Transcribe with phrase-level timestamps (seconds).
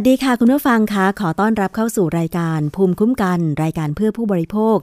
[0.00, 4.76] วัสดีค่ะคุณผู้ฟังคะขอต้อนรับเข้าสู่รายการภูมิคุ้มกัน รายการเพื่อผู้บริโภค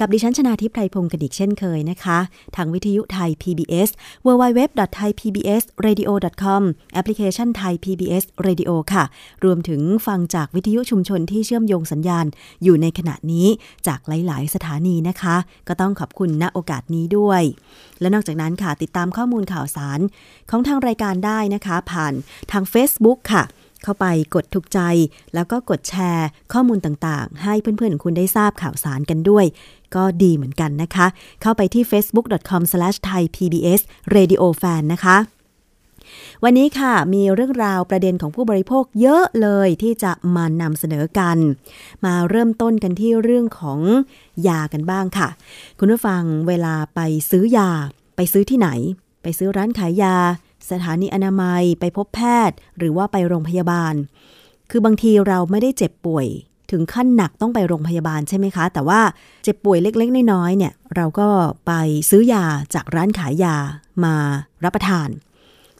[0.00, 2.18] กับดิฉันชนาทิพไพรพงศ์กันอีกเช่นเคยนะคะ
[2.56, 3.90] ทางวิทยุไทย PBS
[4.26, 6.62] www.thaipbsradio.com
[6.94, 9.04] แอปพลิเคชันไทย PBS Radio ค่ะ
[9.44, 12.26] รวมถึงฟังจากวิทยุชุมชนที่เชื่อมโยงสัญญาณ
[12.64, 13.46] อยู่ในขณะนี้
[13.86, 15.36] จากหลาย ๆ สถานีนะคะ
[15.68, 17.42] ก็ต้องขอบคุณณโอกาสนี้ด้วย
[18.00, 20.00] และนอกจากนั้นค่ะติดตามข้อมูลข่าวสาร
[20.50, 22.12] ของทางรายการได้นะคะ ผ่าน
[22.52, 23.44] ทาง Facebook ค่ะ
[23.84, 24.80] เข้าไปกดถูกใจ
[25.34, 29.44] แล้วก็กดแชร์ ข้อมูลต่างๆ ให้เพื่อนๆคุณได้ทราบข่าวสารกันด้วย
[29.94, 31.06] ก็ดีเหมือนกันนะคะ
[31.42, 35.18] เข้าไปที่ facebook.com/thaipbsradiofan นะคะ
[36.44, 41.36] วันนี้ค่ะมีเรื่องราวประเด็นของผู้บริโภคเยอะเลยที่จะมานำเสนอกัน
[42.04, 43.80] มาเริ่มต้นกันที่เรื่องของ
[44.48, 45.28] ยากันบ้างค่ะ
[45.78, 47.00] คุณผู้ฟังเวลาไป
[47.30, 47.70] ซื้อยา
[48.16, 48.68] ไปซื้อที่ไหน
[49.22, 50.16] ไปซื้อร้านขายยา
[50.70, 53.94] สถานีอนามัยไปพบแพทย์ หรือว่าไปโรงพยาบาล
[54.70, 56.26] คือบางทีเราไม่ได้เจ็บป่วย
[56.70, 59.00] ถึงขั้นหนักต้องไปโรงพยาบาลใช่ไหมคะ แต่ว่า
[59.44, 61.28] เจ็บป่วยเล็กๆ น้อยๆเนี่ย เราก็
[61.66, 61.72] ไป
[62.10, 62.44] ซื้อยา
[62.74, 63.56] จากร้านขายยา
[64.04, 64.14] มา
[64.64, 65.08] รับประทาน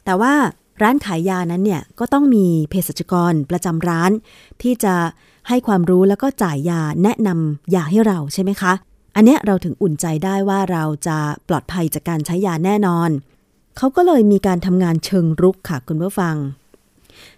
[0.05, 0.33] แต่ว่า
[0.81, 4.11] ร้านขายยานั้นเนี่ยก็ต้องมีเภสัชกรประจำร้าน
[4.61, 4.95] ที่จะ
[5.47, 8.73] ให้ความรู้แล้วก็จ่ายยาแนะนำยาให้เราใช่ไหมคะ
[9.15, 13.09] อันเนี้ยเราถึงอุ่นใจได้ว่าเราจะปลอดภัยจากการใช้ยาแน่นอน
[13.77, 16.35] เขาก็เลยมีการทำงานเชิงรุกค่ะคุณผู้ฟัง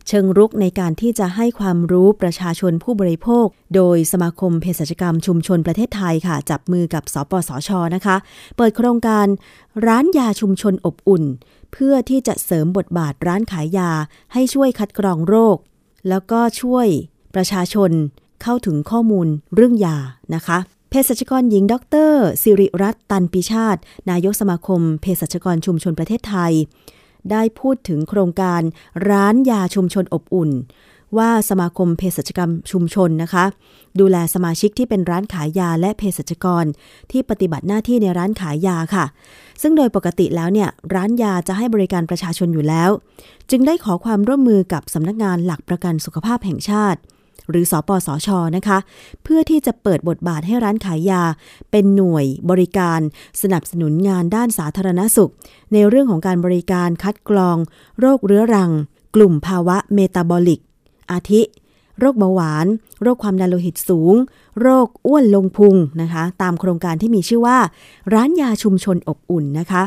[0.07, 3.45] เชิงรุกในการที่จะให้ความรู้ประชาชนผู้บริโภค
[3.75, 8.15] โดยสมาคมเภสัชกรรมชุมชนประเทศไทยค่ะ จับมือกับสปสชนะคะ
[8.57, 9.27] เปิดโครงการ
[9.87, 11.23] ร้านยาชุมชนอบอุ่น
[11.71, 13.91] เพื่อที่จะเสริมบทบาทร้านขายยา
[14.33, 15.57] ให้ช่วยคัดกรองโรค
[16.09, 16.87] แล้วก็ช่วย
[17.35, 17.91] ประชาชน
[18.43, 19.97] เข้าถึงข้อมูลเรื่องยา
[20.35, 20.57] นะคะ
[21.09, 21.75] สัชกรหญิง ด
[22.09, 22.11] ร
[22.41, 26.53] สิริรัตน์ตันปิชาติ นายกสมาคมเภสัชกรชุมชนประเทศไทย
[27.31, 28.61] ได้พูดถึงโครงการ
[29.09, 30.51] ร้านยาชุมชนอบอุ่น
[31.17, 33.45] ว่าสมาคมเภสัชกรรมชุมชนนะคะ
[33.99, 36.65] ดูแลสมาชิกที่เป็นร้านขายยาและเภสัชกร
[37.11, 39.05] ที่ปฏิบัติหน้าที่ในร้านขายยาค่ะ
[39.61, 42.89] ซึ่งโดยปกติแล้วเนี่ยร้านยาจะให้บริการประชาชนอยู่แล้ว
[43.51, 46.99] จึงได้ขอความร่วมมือกับสำนักงานหลักประกันสุขภาพแห่งชาติ
[47.49, 48.77] หรือสอปสชนะคะ
[49.23, 51.23] เพื่อที่จะเปิดบทบาทให้ร้านขายยา
[51.71, 52.99] เป็นหน่วยบริการ
[53.41, 55.31] สนับสนุนงานด้านสาธารณสุข
[55.73, 57.57] ในเรื่องของการบริการคัดกรอง
[57.99, 58.71] โรคเรื้อรัง
[59.15, 60.61] กลุ่มภาวะเมตาบอลิก
[61.11, 61.41] อาทิ
[61.99, 62.65] โรคเบาหวาน
[63.01, 64.15] โรคความดันโลหิตสูง
[64.61, 67.57] โรคอ้วนลงพุงนะคะ ตามโครงการที่มีชื่อว่า
[68.13, 69.83] ร้านยาชุมชนอบอุ่นนะคะ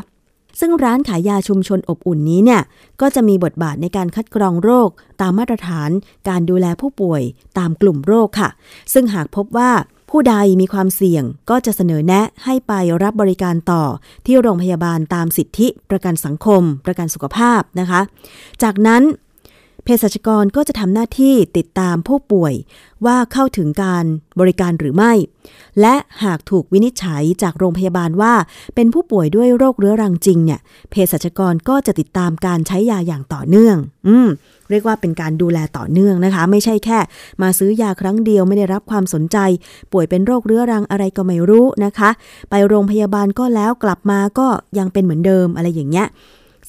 [0.60, 2.62] ซึ่งร้านขายยาชุมชนอบอุ่นนี้เนี่ย
[3.00, 4.88] ก็จะมีบทบาทในการคัดกรองโรค
[5.20, 5.90] ตามมาตรฐาน
[6.28, 7.22] การดูแลผู้ป่วย
[7.58, 8.48] ตามกลุ่มโรคค่ะ
[8.92, 9.70] ซึ่งหากพบว่า
[10.10, 12.72] ผู้ใดมีความเสี่ยงก็จะเสนอแนะให้ไป
[13.02, 13.82] รับบริการต่อ
[14.26, 18.00] ที่โรงพยาบาลตามสิทธิประกันสังคม ประกันสุขภาพนะคะ
[18.62, 19.02] จากนั้น
[19.84, 22.54] เภสัชกรก็จะทำหน้าที่ติดตามผู้ป่วย
[23.06, 24.04] ว่าเข้าถึงการ
[24.40, 25.12] บริการหรือไม่
[25.80, 25.94] และ
[26.24, 28.34] หากถูกวินิจฉัยจากโรงพยาบาลว่า
[28.74, 30.60] เป็นผู้ป่วยด้วยโรคเรื้อรังจริงเนี่ย
[30.90, 33.76] เภสัชกรก็จะติดตามการใช้ยาอย่างต่อเนื่อง
[34.08, 34.28] อืม
[34.70, 36.98] เรียกว่าเป็นการดูแลต่อเนื่องนะคะ ไม่ใช่แค่
[37.42, 39.38] มาซื้อยาครั้งเดียวไม่ได้รับความสนใจ
[39.92, 42.10] ป่วยเป็นโรคเรื้อรังอะไรก็ไม่รู้นะคะ
[42.50, 44.46] ไปโรงพยาบาลก็แล้วกลับมาก็
[44.78, 46.06] ยังเป็นเหมือนเดิมอะไรอย่างเงี้ย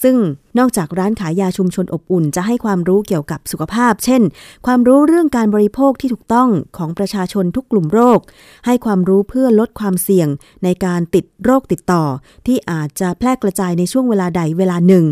[0.04, 0.16] ซึ่ง
[0.60, 4.22] นอกจากร้านขายยาชุมชนอบอุ่น จะให้ความรู้เกี่ยวกับสุขภาพ เช่น
[4.66, 8.19] ความรู้เรื่องการบริโภคที่ถูกต้องของประชาชนทุกกลุ่มโรค
[8.66, 10.28] ให้ความรู้เพื่อลดความเสี่ยง
[10.63, 12.04] ในการติดโรคติดต่อ
[12.48, 15.06] ที่อาจจะแพร่กระจายในช่วงเวลาใดเวลาหนึ่ง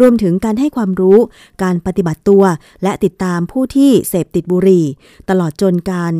[0.00, 1.18] รวมถึงการให้ความรู้
[1.62, 2.44] การปฏิบัติตัว
[2.82, 4.84] และติดตามผู้ที่เสพติดบุหรี่
[5.30, 6.12] ตลอดจนการ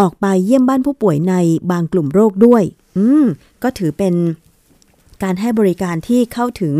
[0.00, 1.34] ออกไปเยี่ยมบ้านผู้ป่วยใน
[1.70, 2.62] บางกลุ่มโรคด้วย
[2.98, 3.26] อืม
[3.62, 4.14] ก็ถือเป็น
[5.22, 6.74] การให้บริการที่เข้าถึง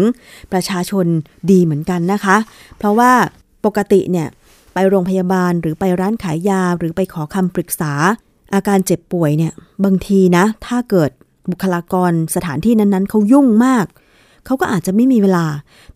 [0.52, 1.06] ประชาชน
[1.50, 2.36] ดีเหมือนกันนะคะ
[2.78, 3.12] เพราะว่า
[3.64, 4.28] ปกติเนี่ย
[4.74, 7.92] ไปโรงพยาบาลหรือไปร้านขายยาหรือไปขอคำปรึกษา
[8.54, 9.52] อาการเจ็บป่วยเนี่ย
[9.84, 11.10] บางทีนะ ถ้าเกิด
[11.50, 13.86] บุคลากรสถานที่นั้นๆเขายุ่งมาก
[14.46, 15.46] เขาก็อาจจะไม่มีเวลา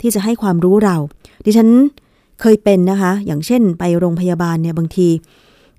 [0.01, 0.97] ที่จะให้ความรู้เรา
[1.45, 1.69] ดิฉัน
[2.41, 5.09] เคยเป็นนะคะ อย่างเช่นไปโรงพยาบาลเนี่ยบางที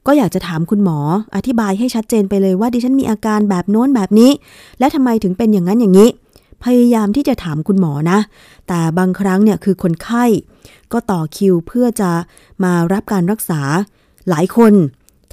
[0.08, 1.00] ก็อยากจะถามคุณหมอ
[1.36, 4.32] อธิบายให้ชัดเจนไปเลยว่าดิฉันมีอาการแบบโน้นแบบนี้
[4.80, 6.10] และทำไมถึงเป็นอย่างนั้นอย่างนี้
[6.66, 8.20] พยายามที่จะถามคุณหมอนะ
[8.68, 10.26] แต่บางครั้งเนี่ยคือคนไข้
[10.94, 12.12] ก็ต่อคิวเพื่อจะ
[12.64, 13.62] มารับการรักษา
[14.30, 14.74] หลายคน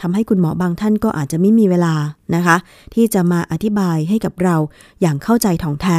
[0.01, 1.95] ทำให้คุณหมอบางท่านก็อาจจะไม่มีเวลา
[2.35, 2.57] นะคะ
[2.95, 4.57] ที่จะมาอธิบายให้กับเรา
[5.01, 5.99] อย่างเข้าใจถ่องแท้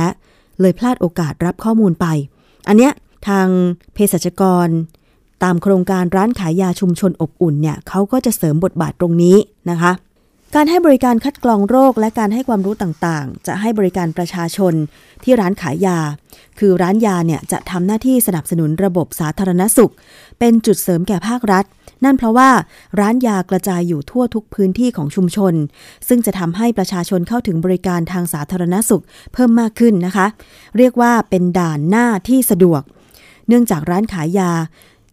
[0.60, 2.06] เลยพลาดโอกาสรับข้อมูลไป
[2.68, 2.94] อันเนี้ย
[3.28, 3.48] ทาง
[3.94, 4.68] เภสัชกร
[5.44, 9.38] ตามโครงการร้านขายยาชุมชนอบอุ่นเนี่ยเขาก็จะเสริมบทบาทตรงนี้
[9.70, 9.92] นะคะ
[10.58, 14.74] การให้บริการคัดกรองโรคและการให้ความรู้ต่างๆ จะให้บริการประชาชน
[15.24, 16.00] ที่ร้านขายยา
[16.60, 19.94] คือร้านยาเนี่ยจะทำหน้าที่สนับสนุนระบบสาธารณสุข
[20.40, 21.66] เป็นจุดเสริมแก่ภาครัฐ
[22.06, 22.50] นั่นเพราะว่า
[23.00, 25.54] ร้านยากระจายอยู่ทั่วทุกพื้นที่ของชุมชน
[26.08, 30.28] ซึ่งจะทำให้ประชาชนเข้าถึงบริการทางสาธารณสุขเพิ่มมากขึ้นนะคะ
[30.78, 32.82] เรียกว่าเป็นด่านหน้าที่สะดวก
[33.48, 34.52] เนื่องจากร้านขายยา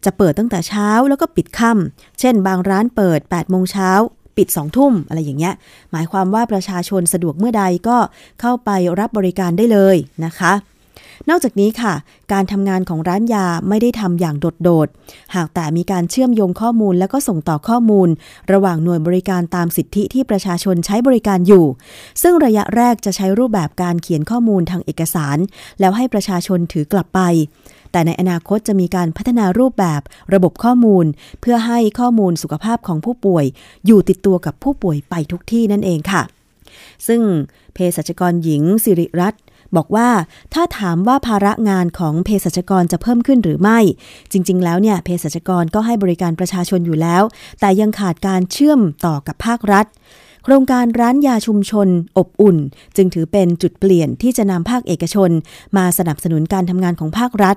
[0.05, 3.91] จะเปิดตั้งแต่เช้าแล้วก็ปิดค่ำเช่น บางร้านเปิด8โมงเช้า
[4.37, 5.55] ปิด2ทุ่มอะไรอย่างเงี้ย
[5.93, 7.97] หมายความว่าประชาชนสะดวกเมื่อใดก็
[8.41, 9.97] เข้าไปรับบริการได้เลย
[10.27, 10.55] นะคะ
[11.31, 11.95] นอกจากนี้ค่ะ
[12.33, 18.09] การทำงานของร้านยาไม่ได้ทำอย่างโดดๆ หากแต่มีการเชื่อมโยงข้อมูลแล้วก็ส่งต่อข้อมูล
[18.53, 21.65] ระหว่างหน่วยบริการตามสิทธิที่ประชาชนใช้บริการอยู่
[22.23, 25.39] ซึ่งระยะแรกจะใช้รูปแบบการเขียนข้อมูลทางเอกสาร
[25.81, 27.21] แล้วให้ประชาชนถือกลับไป
[27.93, 30.01] แต่ในอนาคตจะมีการพัฒนารูปแบบ
[30.35, 31.07] ระบบข้อมูล
[31.41, 33.45] เพื่อให้ข้อมูลสุขภาพของผู้ป่วย
[33.87, 36.23] อยู่ติดตัวกับผู้ป่วยไปทุกที่นั่นเองค่ะ
[37.07, 37.23] ซึ่ง
[37.75, 39.43] เภสัชกรหญิงสิริรัตน์
[39.77, 40.09] บอกว่า
[40.55, 43.79] ถ้าถามว่าภาระงานของเภสัชกรจะเพิ่มขึ้นหรือไม่
[44.33, 47.23] จริง ๆ แล้วเนี่ยเภสัชกรก็ให้บริการประชาชนอยู่แล้ว
[47.61, 49.87] แต่ยังขาดการเชื่อมต่อกับภาครัฐ
[50.45, 52.57] โครงการร้านยาชุมชน อบอุ่น
[52.97, 55.31] จึงถือเป็นจุดเปลี่ยนที่จะนำภาคเอกชน
[55.77, 57.57] มาสนับสนุนการทำงานของภาครัฐ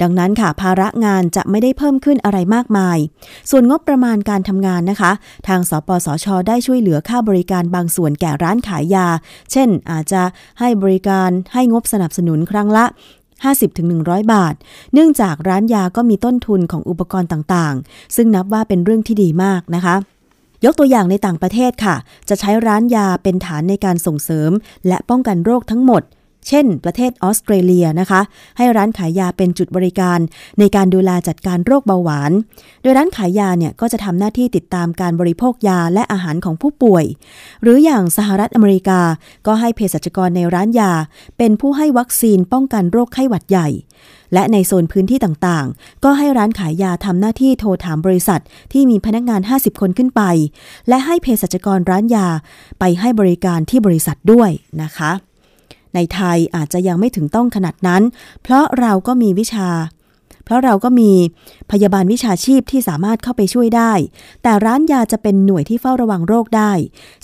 [0.00, 2.98] ดังนั้นค่ะภาระงานจะไม่ได้เพิ่มขึ้นอะไรมากมาย
[3.50, 5.12] ส่วนงบประมาณการทำงานนะคะ
[5.48, 9.06] ทางสปสช ได้ช่วยเหลือค่าบริการบางส่วนแก่ร้านขายยา
[9.52, 10.22] เช่น อาจจะ
[10.60, 12.84] ให้บริการให้งบสนับสนุนครั้งละ
[13.58, 14.54] 50-100 บาท
[14.92, 19.96] เนื่องจากร้านยาก็มีต้นทุนของอุปกรณ์ต่างๆ ซึ่งนับว่าเป็นเรื่องที่ดีมากนะคะ
[20.64, 21.96] ยกตัวอย่างในต่างประเทศค่ะ
[22.28, 24.50] จะใช้ร้านยาเป็นฐานในการส่งเสริม
[24.88, 26.02] และป้องกันโรคทั้งหมด
[26.48, 28.20] เช่น ประเทศออสเตรเลียนะคะ
[28.58, 30.18] ให้ร้านขายยาเป็นจุดบริการ
[30.58, 32.32] ในการดูแลจัดการโรคเบาหวาน
[32.82, 37.04] โดยร้านขายยาเนี่ยก็จะทำหน้าที่ติดตามการบริโภคยาและอาหารของผู้ป่วย
[37.62, 39.00] หรืออย่างสหรัฐอเมริกา
[39.46, 40.92] ก็ให้เภสัชกรในร้านยา
[41.38, 43.68] เป็นผู้ให้วัคซีนป้องกันโรคไข้หวัดใหญ่
[44.34, 48.40] และในโซนพื้นที่ต่างๆ ก็ให้ร้านขายยาทำหน้าที่โทรถามบริษัท
[48.72, 50.22] ที่มีพนักงาน 50 คนขึ้นไป
[50.88, 52.26] และให้เภสัชกรร้านยา
[52.80, 54.50] ไปให้บริการที่บริษัทด้วย
[54.82, 55.12] นะคะ
[55.94, 58.02] ในไทยอาจจะยังไม่ถึงต้องขนาดนั้น
[58.42, 59.68] เพราะเราก็มีวิชา
[60.44, 61.12] เพราะเราก็มี
[61.70, 63.92] พยาบาลวิชาชีพที่สามารถเข้าไปช่วยได้
[64.42, 66.72] แต่ร้านยาจะเป็นหน่วยที่เฝ้าระวังโรคได้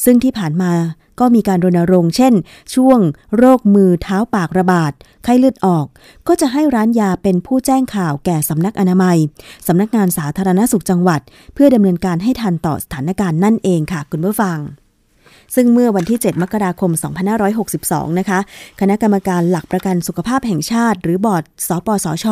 [0.05, 0.73] ซึ่งที่ผ่านมา
[1.21, 2.35] ก็มีการรณรงค์เช่น
[2.75, 2.99] ช่วง
[3.37, 4.93] โรคมือเท้าปากระบาด
[5.25, 5.87] ไข้เลือดออก
[6.29, 9.17] ก็จะให้ร้านยาเป็นผู้แจ้งข่าวแก่สำนักอนามัย
[9.67, 11.21] สำนักงานสาธารณสุขจังหวัด
[11.55, 14.59] เพื่อดำเนินการให้ทันต่อสถานการณ์นั่นเองค่ะคุณผู้ฟัง
[15.55, 16.91] ซึ่งเมื่อวันที่ 7 มกราคม
[17.55, 18.39] 2562 นะคะ
[18.81, 22.27] คณะกรรมการหลักประกันสุขภาพแห่งชาติ หรือบอร์ดสปสช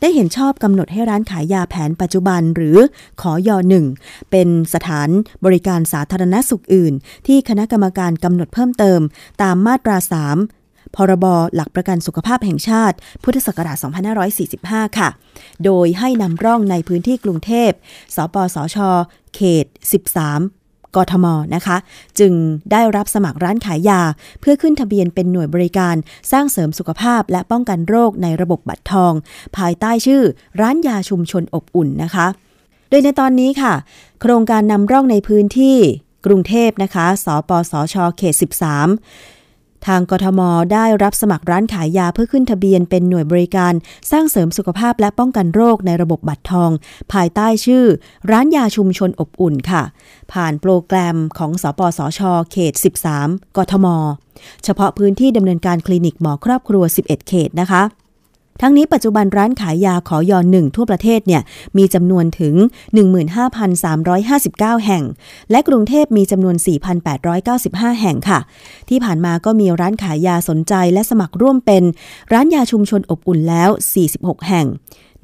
[0.00, 2.76] ได้เห็นชอบกำหนดให้ร้านขายยาแผนปัจจุบันหรือ
[3.20, 3.84] ขอยหนึ่ง
[4.30, 5.08] เป็นสถาน
[5.44, 6.92] บริการสาธารณสุขอื่น
[7.26, 9.00] ที่คณะกรรมการกำหนดเพิ่มเติม
[9.42, 9.96] ตามมาตรา
[10.46, 13.76] 3พรบหลักประกันสุขภาพแห่งชาติ พุทธศักราช
[14.38, 15.08] 2545 ค่ะ
[15.64, 17.70] โดยให้นำร่องในพื้นที่กรุงเทพ
[18.14, 18.76] สปสช
[19.34, 19.66] เขต
[20.16, 20.57] 13
[20.96, 21.76] กทมนะคะ
[22.18, 22.32] จึง
[22.72, 24.00] ได้รับสมัครร้านขายยา
[24.40, 25.96] เพื่อขึ้นทะเบียนเป็นหน่วยบริการ
[26.32, 29.12] สร้างเสริมสุขภาพและป้องกันโรคในระบบบัตรทอง
[29.56, 30.22] ภายใต้ชื่อ
[30.60, 32.26] ร้านยาชุมชนอบอุ่นนะคะ
[32.88, 33.74] โดยในตอนนี้ค่ะ
[34.20, 35.76] โครงการนำร่องในพื้นที่
[36.26, 39.37] กรุงเทพนะคะ สปสชเขต 13
[39.88, 40.40] ทางกทม
[40.72, 43.72] ได้รับสมัครร้านขายยาเพื่อขึ้นทะเบียนเป็นหน่วยบริการ
[44.10, 46.70] สร้างเสริมสุขภาพและป้องกันโรคในระบบบัตรทอง
[47.12, 47.84] ภายใต้ชื่อ
[48.30, 49.82] ร้านยาชุมชนอบอุ่นค่ะ
[50.32, 52.74] ผ่านโปรแกรมของสปสช เขต
[53.14, 53.86] 13 กทม
[54.64, 57.82] เฉพาะพื้นที่ดำเนินการคลินิกหมอครอบครัว 11 เขตนะคะ
[58.60, 61.42] ทั้งนี้ปัจจุบันร้านขายยาขอยอนหนึ่งทั่วประเทศเนี่ย
[61.78, 62.54] มีจำนวนถึง
[63.90, 65.04] 15,359 แห่ง
[65.50, 66.56] และกรุงเทพมีจำนวน
[67.28, 68.40] 4,895 แห่งค่ะ
[68.88, 71.82] ที่ผ่านมาก็มีร้านขายยาสนใจและสมัครร่วมเป็น
[72.32, 73.70] ร้านยาชุมชนอบอุ่นแล้ว
[74.08, 74.66] 46 แห่ง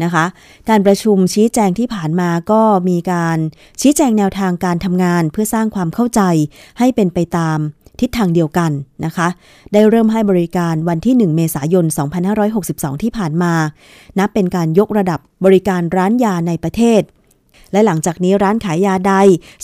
[0.03, 0.25] นะคะ
[0.69, 3.39] การประชุมชี้แจงที่ผ่านมาก็มีการ
[3.81, 6.21] ชี้แจงแนวทางการทำงานเพื่อสร้างความเข้าใจ
[6.79, 7.59] ให้เป็นไปตาม
[8.01, 8.71] ทิศทางเดียวกัน
[9.05, 9.29] นะคะ
[9.73, 11.85] ได้เริ่มให้บริการวันที่ 1 เมษายน
[12.45, 13.53] 2562 ที่ผ่านมา
[14.19, 17.03] นับเป็นการยกระดับบริการร้านยาในประเทศ
[17.73, 19.15] และหลังจากนี้ร้านขายยาใด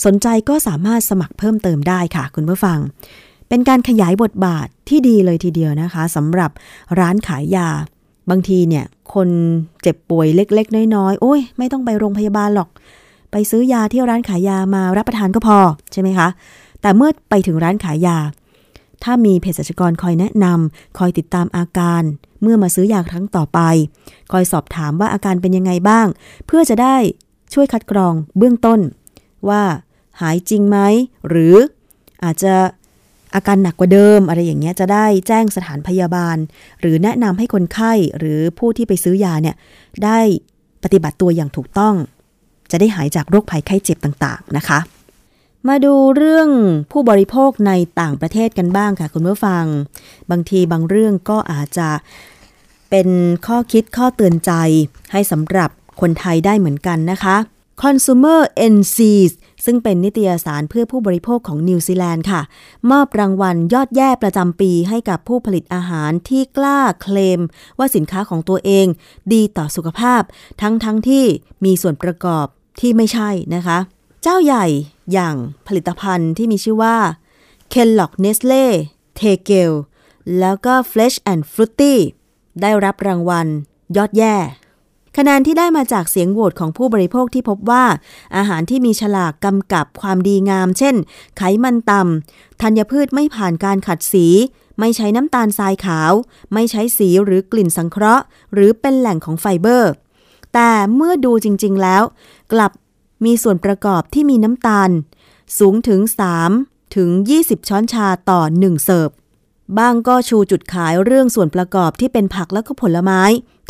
[0.05, 2.79] สนใจก็สามารถสมัครเพิ่มเติมได้ค่ะ คุณผู้ฟัง
[3.49, 6.51] เป็นการขยายบทบาทที่ดีเลยทีเดียวนะคะสำหรับ
[6.99, 7.67] ร้านขายยา
[8.29, 9.29] บางทีเนี่ยคน
[9.81, 12.69] เจ็บป่วยเล็ก ๆ น้อยๆโอ้ยไม่ต้องไปโรงพยาบาลหรอก
[13.31, 15.57] ไปซื้อยาที่ร้านขายยามารับประทานก็พอ
[15.91, 16.27] ใช่ไหมคะ
[16.81, 18.17] แต่เมื่อไปถึงร้านขายยา
[19.03, 22.03] ถ้ามีเภสัชกรคอยแนะนำคอยติดตามอาการ
[22.41, 23.59] เมื่อมาซื้อยาครั้งต่อไป
[24.31, 26.07] คอยสอบถามว่าอาการเป็นยังไงบ้าง
[26.45, 26.97] เพื่อจะได้
[27.53, 28.79] ช่วยคัดกรองเบื้องต้น
[29.49, 29.63] ว่า
[30.21, 30.77] หายจริงไหม
[31.27, 31.55] หรือ
[32.23, 32.53] อาจจะ
[33.35, 36.37] อาการหนักกว่าเดิม อะไรอย่างเงี้ยจะได้แจ้งสถานพยาบาล
[36.79, 39.55] หรือแนะนำให้คนไข้หรือผู้ที่ไปซื้อยาเนี่ย
[40.03, 40.19] ได้
[40.83, 41.95] ปฏิบัติตัวอย่างถูกต้อง
[42.71, 44.79] จะได้หายจากโรคภัยไข้เจ็บต่างๆนะคะ
[45.69, 46.49] มาดูเรื่อง
[46.91, 49.65] ผู้บริโภคในต่างประเทศกันบ้างค่ะคุณผู้ฟัง
[50.31, 51.89] บางทีบางเรื่องก็อาจจะ
[52.89, 53.07] เป็น
[53.47, 54.51] ข้อคิดข้อเตือนใจ
[55.11, 55.69] ให้สำหรับ
[56.01, 57.35] คนไทยได้เหมือนกันนะคะ
[57.81, 58.39] Consumer
[58.73, 59.31] NCs
[59.65, 62.41] ซึ่งเป็นนิตยสารเพื่อผู้บริโภคของนิวซีแลนด์ค่ะ
[62.91, 67.39] มอบรางวัลยอดแย่ประจำปีให้กับผู้ผลิตอาหารที่กล้าเคลม
[67.77, 68.85] ว่าสินค้าของตัวเอง
[69.33, 70.21] ดีต่อสุขภาพ
[70.61, 71.25] ทั้งทั้งที่
[71.65, 72.45] มีส่วนประกอบ
[72.79, 73.77] ที่ไม่ใช่นะคะ
[74.23, 74.65] เจ้าใหญ่
[75.13, 75.35] อย่าง
[75.67, 76.97] ผลิตภัณฑ์ที่มีชื่อว่า
[77.73, 78.65] Kellogg Nestle
[79.19, 79.71] t e g e l
[80.39, 81.95] แล้วก็ Fresh and Fruity
[82.61, 83.47] ได้รับรางวัล
[83.97, 84.35] ยอดแย่
[85.17, 87.85] คะแนนที่ได้มาจากเสียงโหวตของผู้บริโภคที่พบว่า
[88.35, 90.95] อาหารที่มีฉลากกำกับความดีงาม เช่น
[91.37, 94.27] ไขมันต่ำธัญพืชไม่ผ่านการขัดสี
[94.79, 96.11] ไม่ใช้น้ำตาลทรายขาว
[96.53, 99.91] ไม่ใช้สีหรือกลิ่นสังเคราะห์ หรือเป็นแหล่งของไฟเบอร์
[100.53, 102.03] แต่เมื่อดูจริง ๆ แล้ว
[102.53, 102.71] กลับ
[103.25, 104.89] มีส่วนประกอบที่มีน้ำตาล
[105.59, 106.01] สูงถึง
[106.47, 107.09] 3 ถึง
[107.39, 109.09] 20 ช้อนชาต่อ 1 เสิร์ฟ
[109.77, 113.21] บ้างก็ชูจุดขายเรื่องส่วนประกอบที่เป็นผักและก็ผลไม้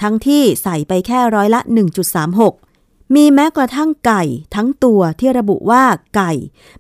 [0.02, 1.60] ทั้งที่ใส่ไปแค่ร้อยละ
[2.38, 4.24] 1.36 มีแม้กระทั่งไก่
[4.56, 5.84] ทั้งตัวที่ระบุว่า
[6.16, 6.32] ไก่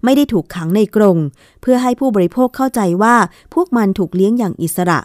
[0.04, 1.18] ไม่ได้ถูกขังในกรง
[1.62, 3.16] เพื่อให้ผู้บริโภคเข้าใจว่า
[3.54, 5.00] พวกมันถูกเลี้ยงอย่างอิสระ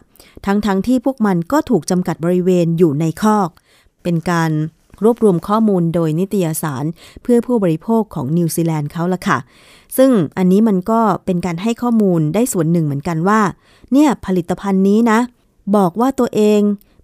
[0.47, 3.49] ทั้งๆทที่พวกมันก็ถูกจำกัดบริเวณอยู่ในคอก
[4.03, 4.51] เป็นการ
[5.05, 6.85] รวบรวมข้อมูลโดยนิตยสาร
[7.23, 9.39] เพื่อผู้บริโภคของนิวซีแลนด์เขาละค่ะ
[9.97, 13.41] ซึ่งอันนี้มันก็เป็นการให้ข้อมูลได้ส่วนหนึ่งเหมือนกันว่า
[13.93, 15.19] เนี่ยผลิตภัณฑ์นี้นะ
[15.77, 16.61] บอกว่าตัวเอง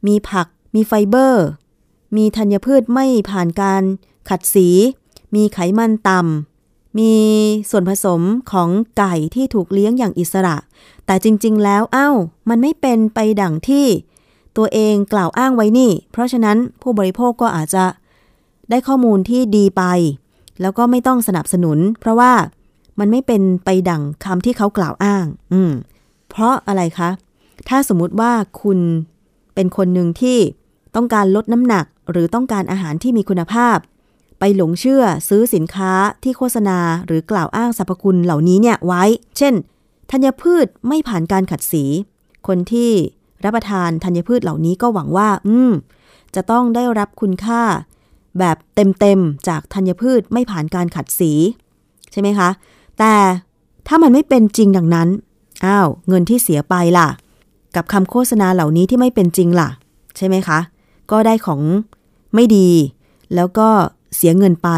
[0.07, 1.45] มีผัก มีไฟเบอร์
[2.17, 3.83] มีธัญพืชไม่ผ่านการ
[4.29, 4.69] ขัดสี
[5.35, 7.15] มีไขมันต่ำมี
[7.71, 8.23] ส่วนผสม
[8.53, 8.69] ของ
[8.99, 10.57] ไก่ที่ถูกเลี้ยงอย่างอิสระ
[11.07, 12.17] แต่จริง ๆ แล้วอ้าว
[12.49, 13.87] มันไม่เป็นไปดั่งที่
[14.57, 17.85] ตัวเองกล่าวอ้างไว้นี่ เพราะฉะนั้นผู้บริโภคก็อาจจะ
[18.71, 19.83] ได้ข้อมูลที่ดีไป
[20.61, 22.33] แล้วก็ไม่ต้องสนับสนุน เพราะว่า
[22.99, 25.73] มันไม่เป็นไปดั่งคำที่เขากล่าวอ้าง อืม
[26.31, 27.11] เพราะอะไรคะ
[27.69, 28.33] ถ้าสมมุติว่า
[28.63, 28.79] คุณ
[29.55, 30.39] เป็นคนหนึ่งที่
[30.95, 33.77] ต้องการลดน้ำหนักหรือต้องการอาหารที่มีคุณภาพ
[34.39, 35.93] ไปหลงเชื่อซื้อสินค้า
[36.23, 39.03] ที่โฆษณาหรือกล่าวอ้างสรรพคุณเหล่านี้เนี่ยไว้
[39.39, 39.55] เช่น
[40.11, 41.85] ธัญพืชไม่ผ่านการขัดสี
[42.47, 42.91] คนที่
[43.45, 45.73] รับประทานธัญพืชเหล่านี้ก็หวังว่า อืม
[46.35, 47.63] จะต้องได้รับคุณค่า
[48.39, 51.33] แบบเต็มๆจากธัญพืชไม่ผ่านการขัดสี
[52.13, 52.49] ใช่ไหมคะ
[52.99, 53.15] แต่
[53.89, 55.09] ถ้ามันไม่เป็นจริงดังนั้น
[55.65, 57.09] อ้าว เงินที่เสียไปล่ะ
[57.77, 59.69] กับคำโฆษณาเหล่านี้ที่ไม่เป็นจริงล่ะ
[60.17, 60.59] ใช่ไหมคะ
[61.11, 61.61] ก็ได้ของ
[62.35, 62.69] ไม่ดี
[63.35, 63.69] แล้วก็
[64.17, 64.69] เสียเงินไป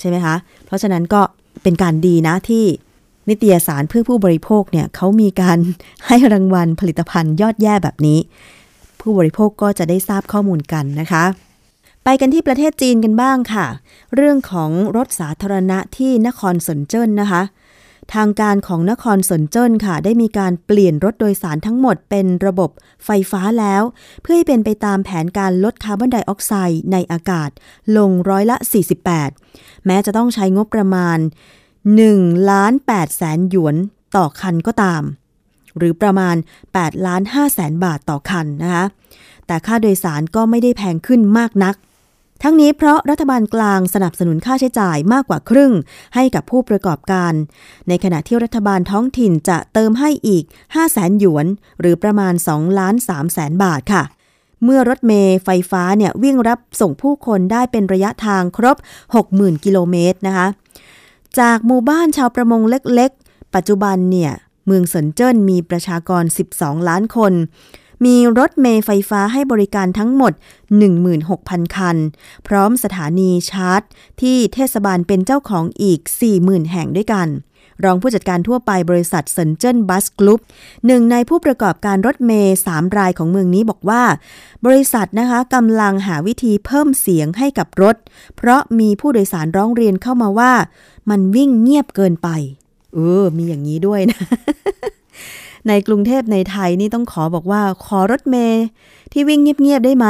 [0.00, 0.34] ใช่ไหมคะ
[0.66, 1.20] เพราะฉะนั้นก็
[1.62, 2.64] เป็นการดีนะที่
[3.30, 5.58] นิตยสารเพื่อผู้บริโภคเนี่ยเขามีการ
[6.06, 8.18] ให้รางวัลผลิตภัณฑ์ยอดแย่แบบนี้
[9.00, 11.24] ผู้บริโภคก็จะได้ทราบข้อมูลกันนะคะ
[12.04, 13.66] ไปกันที่ประเทศจีนกันบ้างค่ะ
[14.14, 17.42] เรื่องของรถสาธารณะที่นครสนเจิ้นนะคะ
[18.14, 22.70] ทางการของนครสนเจิ้นค่ะ ได้มีการเปลี่ยนรถโดยสารทั้งหมดเป็นระบบ
[23.04, 23.82] ไฟฟ้าแล้ว
[24.22, 27.50] เพื่อให้เป็นไปตามแผนการลดคาร์บอนไดออกไซด์ในอากาศ
[27.96, 28.56] ลงร้อยละ
[29.20, 31.18] 48 แม้จะต้องใช้งบประมาณ
[31.88, 33.76] 1ล้าน8แสนหยวน
[34.16, 35.02] ต่อคันก็ตาม
[35.78, 36.36] หรือประมาณ
[36.70, 38.84] 8ล้าน5แสนบาทต่อคันนะคะ
[39.46, 41.74] แต่ค่าโดยสารก็ไม่ได้แพงขึ้นมากนัก
[42.42, 45.72] ทั้งนี้เพราะรัฐบาลกลางสนับสนุนค่าใช้จ่ายมากกว่าครึ่ง
[46.14, 47.32] ให้กับผู้ประกอบการ
[47.88, 51.46] ในขณะที่รัฐบาลท้องถิ่นจะเติมให้อีก 5 แสนหยวน
[51.80, 54.02] หรือประมาณ2ล้าน3แสนบาทค่ะ
[54.64, 58.76] เมื่อรถเมล์ไฟฟ้าเนี่ยวิ่งรับส่งผู้คนได้เป็นระยะทางครบ
[59.20, 60.46] 60,000 กิโลเมตรนะคะ
[61.38, 64.32] จากหมู่บ้านชาวประมงเล็กๆ ปัจจุบันเนี่ย
[64.66, 66.24] เมืองเซินเจิ้นมีประชากร
[66.56, 67.32] 12 ล้านคน
[68.04, 70.32] มีรถเมล์ไฟฟ้าให้บริการทั้งหมด
[71.04, 71.96] 16,000 คัน
[72.46, 73.82] พร้อมสถานีชาร์จ
[74.20, 76.00] ที่เทศบาลเป็นเจ้าของอีก
[76.36, 77.28] 40,000 แห่งด้วยกัน
[77.84, 80.40] รองผู้จัดการทั่วไปบริษัท Shenzhen Bus Group
[80.86, 84.02] หนึ่งในผู้ประกอบการรถเมย์สามรายของเมืองนี้บอกว่า
[84.66, 87.96] บริษัทนะคะกำลังหาวิธีเพิ่มเสียงให้กับรถ
[88.36, 90.52] เพราะมีผู้โดยสารร้องเรียนเข้ามาว่า
[91.10, 92.28] มันวิ่งเงียบเกินไป
[92.94, 94.20] เออ มีอย่างนี้ด้วยนะ
[95.68, 98.64] ในกรุงเทพในไทยนี่ต้องขอบอกว่าขอรถเมย์
[99.12, 100.06] ที่วิ่งเงียบๆได้ไหม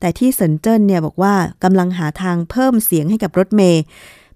[0.00, 1.34] แต่ที่เซินเจิ้นเนี่ยบอกว่า
[1.64, 3.82] กำลังหาทางเพิ่มเสียงให้กับรถเมย์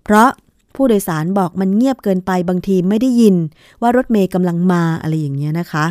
[0.04, 0.28] เพราะ
[0.74, 3.36] ผู้โดยสารบอกมันเงียบเกินไปบางทีไม่ได้ยิน
[3.80, 5.84] ว่ารถเมย์กำลังมาอะไรอย่างเงี้ยนะคะ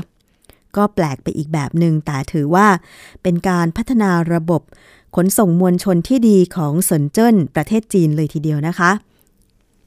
[0.76, 2.68] ก็แปลกไปอีกแบบหนึง่งแต่ถือว่า
[3.24, 4.62] เป็นการพัฒนาระบบ
[5.16, 8.92] ขนส่งมวลชนที่ดีของเซินเจิ้นประเทศจีนเลยทีเดียวนะคะ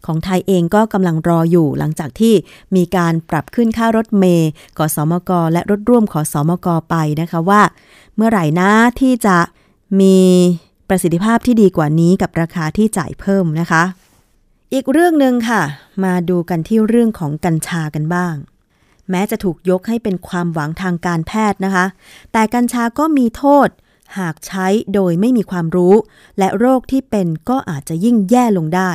[0.07, 2.35] ของไทยเองก็กำลังรออยู่หลังจากที่
[2.77, 7.63] มีการปรับขึ้นค่ารถเมย์กสมกและรถร่วมขอสมกไปนะคะว่า
[8.17, 9.39] เมื่อไหร่นะที่จะ
[10.01, 10.19] มี
[10.89, 13.83] ประสิทธิภาพที่ดีกว่านี้กับราคาที่จ่ายเพิ่มนะคะ
[14.73, 15.63] อีกเรื่องหนึ่งค่ะ
[16.05, 18.35] มาดูกันที่เรื่องของกัญชากันบ้าง
[19.11, 21.87] แม้จะถูกยกให้เป็นความหวังทางการแพทย์นะคะ
[22.33, 23.69] แต่กัญชาก็มีโทษ
[24.19, 25.95] หากใช้โดยไม่มีความรู้
[26.39, 28.91] และโรคที่เป็นก็อาจจะยิ่งแย่ลงได้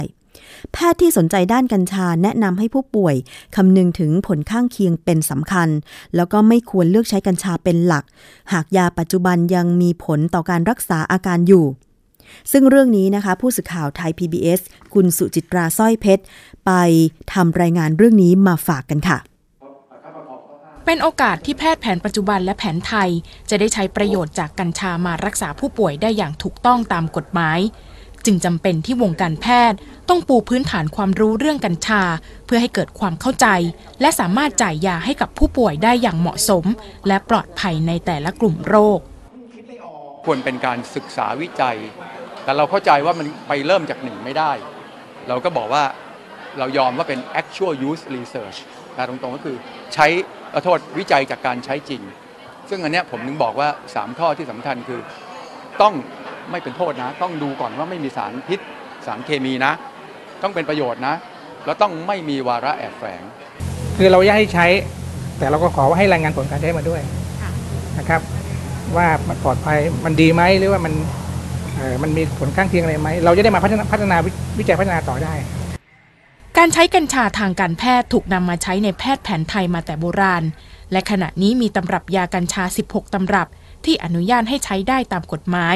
[0.73, 3.15] แพทย์ที่สนใจด้านกัญชาแนะนำให้ผู้ป่วย
[3.55, 5.69] คำนึงถึงผลข้างเคียงเป็นสำคัญ
[6.15, 8.03] แล้วก็ไม่ควรเลือกใช้กัญชาเป็นหลัก
[8.53, 11.65] หากยาปัจจุบันยังมีผลต่อการรักษาอาการอยู่
[12.51, 14.59] ซึ่งเรื่องนี้นะคะ ผู้สื่อข่าวไทย PBS
[14.93, 16.23] คุณสุจิตราสร้อยเพชร
[16.65, 16.71] ไป
[17.33, 19.19] ทำรายงานเรื่องนี้มาฝากกันค่ะ
[20.85, 23.09] เป็นโอกาสที่แพทย์แผนปัจจุบันและแผนไทย
[23.49, 27.59] จะได้ใช้ประโยชน์จากกัญชามารักษาผู้ป่วยได้อย่างถูกต้องตามกฎหมาย
[28.31, 29.77] จึงจำเป็นที่วงการแพทย์
[30.09, 32.03] ต้องปูพื้นฐานความรู้เรื่องกัญชา
[32.45, 33.47] เพื่อให้เกิดความเข้าใจ
[34.01, 36.65] และสามารถจ่ายยาให้กับผู้ป่วยได้อย่างเหมาะสม
[37.07, 38.99] และปลอดภัยในแต่ละกลุ่มโรค
[40.25, 41.77] ควรเป็นการศึกษาวิจัย
[42.43, 44.51] แต่เราเข้าใจว่ามันไปเริ่มจากหนึ่งไม่ได้
[45.27, 45.83] เราก็บอกว่า
[46.59, 48.57] เรายอมว่าเป็น actual use research
[48.95, 49.57] แต่ตรงๆก็คือ
[49.93, 50.07] ใช้
[50.53, 52.01] ขอโทษวิจัยจากการใช้จริง
[52.69, 55.01] ซึ่งอันเนี้ยผมถึงบอกว่า 3 ข้อที่สำคัญคือ
[55.81, 55.93] ต้อง
[56.51, 58.59] ไม่เป็นโทษนะ ต้องดูก่อนว่าไม่มีสารพิษ
[59.05, 59.71] สารเคมีนะ
[60.43, 61.15] ต้องเป็นประโยชน์นะ
[61.65, 63.21] แล้วต้องไม่มีวาระแอบแฝง
[63.97, 64.67] คือเราอยากให้ใช้
[65.37, 67.01] แต่เราก็ขอว่าให้รายงานผลการใช้มาด้วย
[67.99, 68.21] นะครับ
[68.97, 70.93] ว่ามันปลอดภัยมันดีไหมหรือว่ามัน
[71.75, 75.33] เอ่อมันมีผลข้างเคียงอะไรไหม เราจะได้มาพัฒนาพัฒนาวิวิจัยพัฒนาต่อได้
[76.57, 80.43] การใช้กัญชาทางการแพทย์ถูกนำมาใช้ในแพทย์แผนไทยมาแต่โบราณ
[80.91, 83.47] และขณะนี้มีตำรับยากัญชา 16 ตำรับ
[83.85, 85.75] ที่อนุญาตให้ใช้ได้ตามกฎหมาย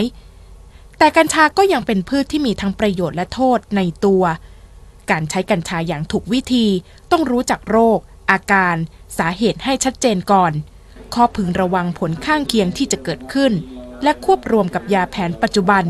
[0.97, 4.23] แต่กัญชาก็ยังเป็นพืชที่มีทั้งประโยชน์และโทษในตัว
[5.11, 6.67] การใช้กัญชาอย่างถูกวิธี
[7.11, 7.99] ต้องรู้จักโรค
[8.31, 8.75] อาการ
[9.17, 10.51] สาเหตุให้ชัดเจนก่อน
[11.13, 13.51] ข้อพึงระวังผลข้างเคียงที่จะเกิดขึ้น
[14.03, 15.83] และควบรวมกับยาแผนปัจจุบัน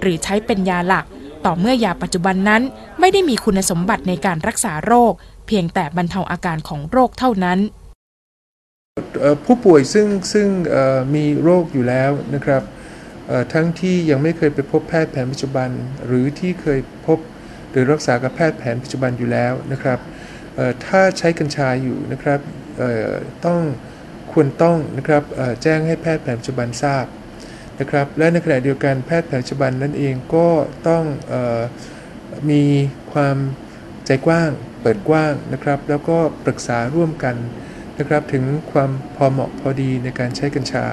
[0.00, 1.06] หรือใช้เป็นยาหลัก
[1.44, 2.62] ต่อเมื่อยาปัจจุบันนั้น
[3.00, 5.12] ไม่ได้มีคุณสมบัติในการรักษาโรค
[5.46, 7.58] เพียงแต่บรรเทาอาการของโรคเท่านั้น
[9.44, 10.46] ผู้ป่วยซึ่งซึ่ง
[11.14, 12.62] มีโรคอยู่แล้วนะครับ
[13.52, 15.68] ทั้งที่ยังไม่เคยไปพบแพทย์แผนปัจจุบัน
[16.06, 17.18] หรือที่เคยพบ
[17.70, 19.98] หรือรักษากับแพทย์แผนปัจจุบันอยู่แล้วนะครับ
[20.86, 22.40] ถ้าใช้กัญชาอยู่นะครับ
[23.46, 23.60] ต้อง
[24.32, 25.22] ควรต้องนะครับ
[25.62, 27.06] แจ้งให้แพทย์แผนปัจจุบันทราบ
[27.80, 30.48] นะครับ และในขณะเดียวกันแพทย์แผนปัจจุบันนั่นเองก็
[30.88, 31.60] ต้องออ
[32.50, 32.62] มี
[33.12, 33.36] ความ
[34.06, 37.36] ใจกว้างเปิดกว้างนะครับ แล้วก็ปรึกษาร่วมกัน
[37.98, 40.86] นะครับถึงความพอเหมาะพอดีในการใช้กัญชา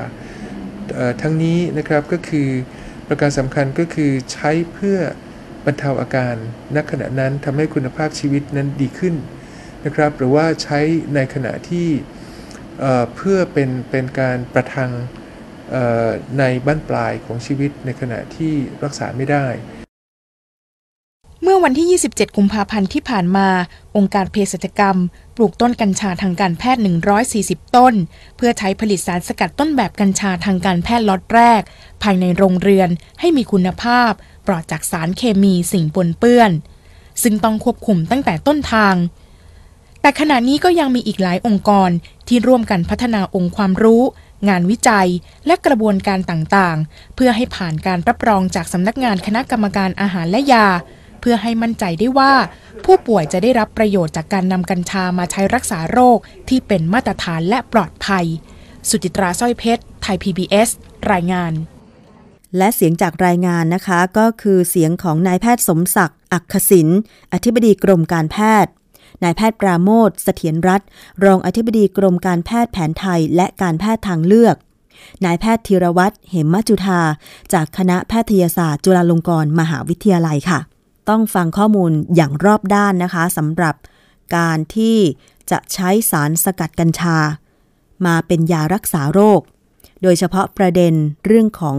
[1.21, 2.49] ทั้งนี้นะครับก็คือ
[3.07, 4.97] ประการสำคัญก็คือใช้เพื่อ
[5.65, 6.35] บรรเทาอาการ
[6.75, 9.15] ณขณะนั้นทำให้คุณภาพชีวิตนั้นดีขึ้น
[9.85, 10.79] นะครับ หรือว่าใช้
[11.15, 11.87] ในขณะที่
[13.15, 14.91] เพื่อเป็นเป็นการประทัง
[16.39, 19.47] ในบั้นปลายของชีวิตในขณะที่รักษาไม่ได้
[21.41, 23.47] เมื่อวันที่ 27 กุมภาพันธ์ที่ผ่านมา
[23.95, 24.97] องค์การเภสัชกรรม
[25.35, 26.81] ปลูกต้นกัญชาทางการแพทย์
[27.27, 27.93] 140 ต้น
[28.37, 31.61] เพื่อใช้ผลิตสารสกัดต้นแบบกัญชาทางการแพทย์ล็อตแรก
[32.03, 34.11] ภายในโรงเรือนให้มีคุณภาพ
[34.47, 36.51] ปลอดจากสารเคมีสิ่งปนเปื้อน
[37.23, 38.95] ซึ่งต้องควบคุมตั้งแต่ต้นทาง
[40.01, 41.89] แต่ขณะนี้ก็ยังมีอีกหลายองค์กร
[42.27, 44.03] ที่ร่วมกันพัฒนาองค์ความรู้
[44.49, 45.09] งานวิจัย
[45.45, 50.67] และกระบวนการต่างๆ เพื่อให้ผ่านการรับรองจากสำนักงานคณะกรรมการอาหารและยา
[51.27, 52.33] พื่อให้มั่นใจได้ว่า
[52.85, 56.17] ผู้ป่วยจะได้รับประโยชน์จากการนำกัญชามาใช้รักษาโรค
[56.49, 58.25] ที่เป็นมาตรฐานและปลอดภัย
[58.89, 60.69] สุจิตราสร้อยเพชร ไทย PBS
[61.11, 61.53] รายงาน
[62.57, 66.87] และเสียงจากรายงานนะคะก็คือเสียงของนายแพทย์สมศักดิ์ อักขศิน
[67.33, 68.71] อธิบดีกรมการแพทย์
[69.23, 70.87] นายแพทย์ปราโมทเสถียรรัตน์
[71.23, 74.55] รองอธิบดีกรมการแพทย์แผนไทยและการแพทย์ทางเลือก
[75.25, 77.01] นายแพทย์ธีรวัตรเหมมจุธา
[77.53, 80.61] จากคณะแพทยศาสตร์ จุฬาลงกรณ์มหาวิทยาลัยค่ะ
[81.09, 83.75] ต้องฟังข้อมูลอย่างรอบด้านนะคะสำหรับ
[84.35, 84.97] การที่
[85.51, 87.17] จะใช้สารสกัดกัญชา
[88.05, 89.41] มาเป็นยารักษาโรค
[90.01, 90.93] โดยเฉพาะประเด็น
[91.25, 91.77] เรื่องของ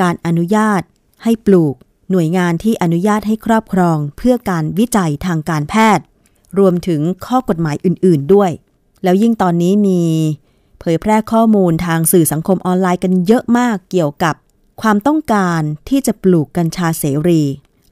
[0.00, 0.82] การอนุญาต
[1.24, 1.74] ให้ปลูก
[2.10, 6.04] หน่วยงานที่อนุญาตให้ครอบครอง เพื่อการวิจัยทางการแพทย์
[6.58, 8.50] รวมถึงข้อกฎหมายอื่น ๆ ด้วย
[9.02, 10.02] แล้วยิ่งตอนนี้มี
[10.80, 14.34] เผยแพร่ข้อมูลทางสื่อสังคมออนไลน์กันเยอะมากเกี่ยวกับ
[14.82, 17.42] ความต้องการที่จะปลูกกัญชาเสรี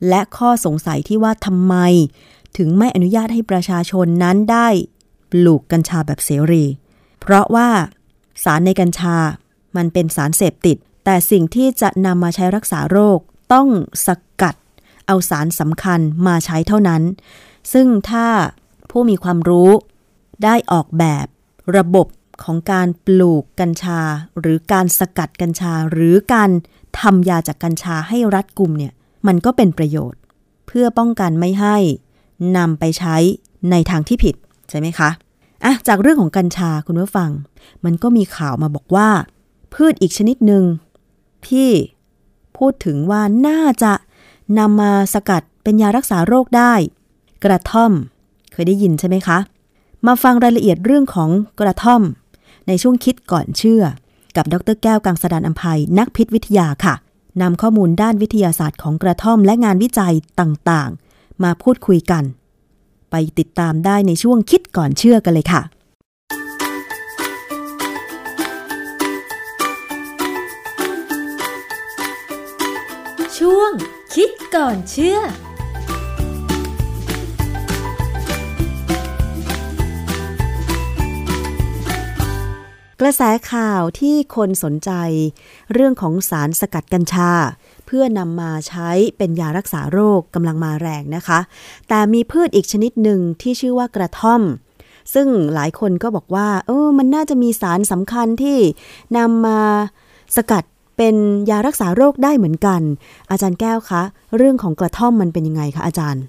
[0.09, 1.75] และข้อสงสัยที่ว่าทำไม
[2.57, 4.69] ถึงไม่อนุญาตให้ประชาชนนั้นได้
[5.31, 6.65] ปลูกกัญชาแบบเสรี
[7.21, 7.69] เพราะว่า
[8.45, 9.17] สารในกัญชา
[9.77, 13.19] มันเป็นสารเสพติด แต่สิ่งที่จะนำมาใช้รักษาโรค
[13.53, 13.69] ต้อง
[14.07, 14.09] ส
[14.43, 14.55] กัด
[15.07, 17.03] เอาสารสำคัญมาใช้เท่านั้น
[17.73, 18.27] ซึ่งถ้า
[18.91, 19.71] ผู้มีความรู้
[20.45, 21.27] ได้ออกแบบ
[21.77, 22.07] ระบบ
[22.43, 24.01] ของการปลูกกัญชา
[24.41, 26.51] หรือการสกัดกัญชา หรือการ
[27.01, 28.93] ทำยาจากกัญชาให้รัดกลุ่มเนี่ย
[29.27, 30.21] มันก็เป็นประโยชน์
[30.67, 31.77] เพื่อป้องกันไม่ให้
[32.57, 33.17] นำไปใช้
[33.71, 34.35] ในทางที่ผิด
[34.71, 35.11] ใช่ไหมคะ
[35.65, 37.31] อะจากเรื่องของกัญชาคุณผู้ฟัง
[37.85, 39.09] มันก็มีข่าวมาบอกว่า
[39.75, 40.65] พืชอีกชนิดหนึ่ง
[41.49, 41.71] ที่
[42.57, 43.93] พูดถึงว่าน่าจะ
[44.59, 46.73] นำมาสกัดเป็นยารักษาโรคได้
[47.45, 47.93] กระท่อม
[48.53, 49.39] เคยได้ยินใช่ไหมคะ
[50.07, 52.03] มาฟังรายละเอียดเรื่องของกระท่อม
[52.69, 53.83] ในช่วงคิดก่อนเชื่อ
[54.37, 56.95] กับดรแก้วกังสดานอัมภัยนักพิษวิทยาค่ะ
[57.43, 62.25] นำข้อมูลด้านวิทยาศาสตร์ของกระท่อมและงานวิจัยต่างๆ มาพูดคุยกัน
[63.11, 65.63] ไปติดตามได้ในช่วงคิดก่อนเชื่อกันเลยค่ะ
[73.39, 73.71] ช่วง
[74.15, 75.19] คิดก่อนเชื่อ
[83.01, 83.23] กระแส
[83.53, 84.91] ข่าวที่คนสนใจ
[85.73, 87.31] เรื่องของสารสกัดกัญชา
[87.87, 91.41] เพื่อนำมาใช้เป็นยารักษาโรคกำลังมาแรงนะคะ
[91.89, 94.43] แต่มีพืชอีกชนิดหนึ่งที่ชื่อว่ากระท่อม
[95.15, 98.59] ซึ่งหลายคนก็บอกว่าเออมันน่าจะมีสารสำคัญที่
[99.17, 99.61] นำมา
[100.37, 100.65] สกัด
[100.97, 101.17] เป็น
[101.51, 102.81] ยารักษาโรคได้เหมือนกัน
[103.31, 104.03] อาจารย์แก้วคะ
[104.37, 106.23] เรื่องของกระท่อมมันเป็นยังไงคะอาจารย์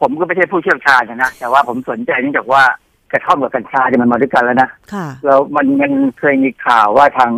[0.00, 2.62] ผมก็ไม่ใช่ผู้เชี่ยวชาญนะแต่ว่าผมสนใจเนื่องจากว่า
[3.12, 7.32] กระท่อมกับกัญชาเนี่ยมันมาด้วยกันแล้วนะค่ะแล้วมันมันเคยมีข่าวว่าทาง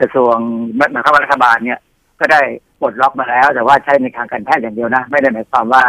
[0.00, 0.36] กระทรวง
[0.76, 1.78] หมายความว่ารัฐบาลเนี่ย
[2.20, 2.40] ก็ได้
[2.80, 5.84] ปลดล็อกมาแล้ว แต่ว่าใช้ในทางการแพทย์อย่างเดียวนะ ไม่ได้หมายความว่า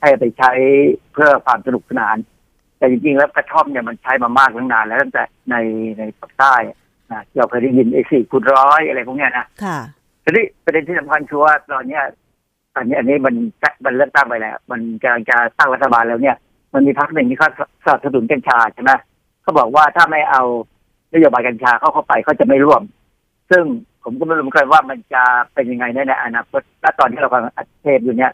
[0.00, 0.50] ให้ไปใช้
[1.12, 2.16] เพื่อความสนุกสนาน
[2.78, 5.56] แต่จริงๆ แล้วกระท่อมเนี่ยมันใช้มามากตั้งนานแล้วตั้งแต่ใน
[5.98, 6.54] ในภาคใต้
[7.10, 9.78] นะที่เราเคยได้ยินไอ้สี่คูณร้อยอะไรพวกเนี้ยนะค่ะ
[10.24, 12.02] ทีนี้ประเด็นที่สำคัญคือว่าตอนเนี้ย
[12.74, 13.34] ตอนนี้อันนี้มัน
[13.84, 16.36] มันเลือกตั้งไปแล้ว มันกำลังจะตั้งรัฐบาลแล้วเนี่ย
[16.74, 17.50] มันมีพรรคหนึ่งที่เขา
[17.84, 18.92] สนับสนุนกัญชาใช่ไหม
[19.42, 20.42] เขาบอกว่าถ้าไม่เอา
[21.14, 22.82] นโยบายกัญชาเข้าเข้าไปเขาจะไม่ร่วม
[23.50, 23.64] ซึ่ง
[24.04, 25.22] ผมก็ไม่รู้เหมือนกันว่ามันจะ
[25.54, 28.32] เป็นยังไงในในอนาคตและตอนที่เรากำลังอัดเทปอยู่เนี่ย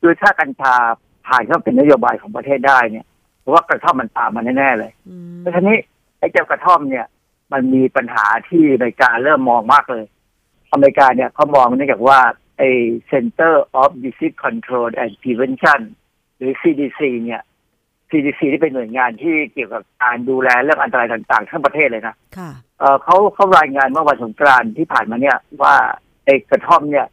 [0.00, 0.74] คือถ้ากัญชา
[1.26, 3.06] ผ่านเข้าเป็นนโยบายของประเทศได้เนี่ย
[3.40, 5.76] เพราะว่ากระท่อมมันตามมาแน่ๆเลยอืมเพราะฉะนี้
[6.18, 7.06] ไอ้เจ้ากระท่อมเนี่ย
[7.52, 10.04] มันมีปัญหาที่อเมริกาเริ่มมองมากเลย
[10.72, 12.18] อเมริกาเนี่ยเขามองเนื่องจากว่า
[12.58, 12.70] ไอ้
[13.10, 15.80] Center of Disease Control and Prevention
[16.36, 17.42] หรือ CDC เนี่ย
[18.10, 25.74] CDC ที่เป็นหน่วยงานที่เกี่ยวกับการดูแลเรื่องอันตรายต่างๆ ทั้งประเทศเลยนะค่ะเอ่อเขาเขารายงานเมื่อวันสงกรานต์ที่ผ่านมาเนี่ย ว่า
[26.24, 27.06] ไอ้กระท่อมเนี่ย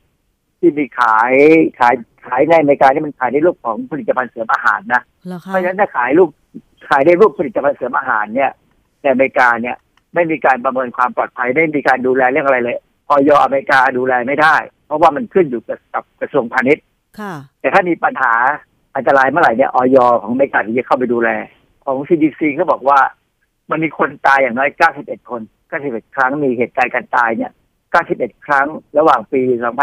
[0.59, 1.33] ที่มีขาย
[1.79, 6.29] ขายขายในอเมริกาที่มันขายในรูปของผลิตภัณฑ์เสริมอาหารนะเหรอคะเพราะฉะนั้นถ้าขายรูป
[6.89, 8.51] ขายในรูปผลิตภัณฑ์เสริมอาหารเนี่ย
[9.01, 9.75] ในอเมริกาเนี่ย
[10.13, 12.77] ไม่มีการประเมินความปลอดภัยไม่มีการดูแลเรื่องอะไรเลย
[13.09, 14.55] ออยอเมริกาดูแลไม่ได้
[14.85, 16.83] เพราะว่ามันขึ้นอยู่กับกับกระทรวงพาณิชย์
[17.19, 18.33] ค่ะแต่ถ้ามีปัญหา
[18.95, 21.29] อันตรายเมื่อไหร่เนี่ยออยของอเมริกาถึงจะเข้าไปดูแล
[21.85, 22.99] ของ CDC ก็บอกว่า
[23.69, 25.41] มันมีคนตายอย่างน้อย 91 คน
[25.77, 27.51] 91 ครั้งมีเหตุการณ์การตายเนี่ย
[27.97, 29.39] 91 ครั้งระหว่างปี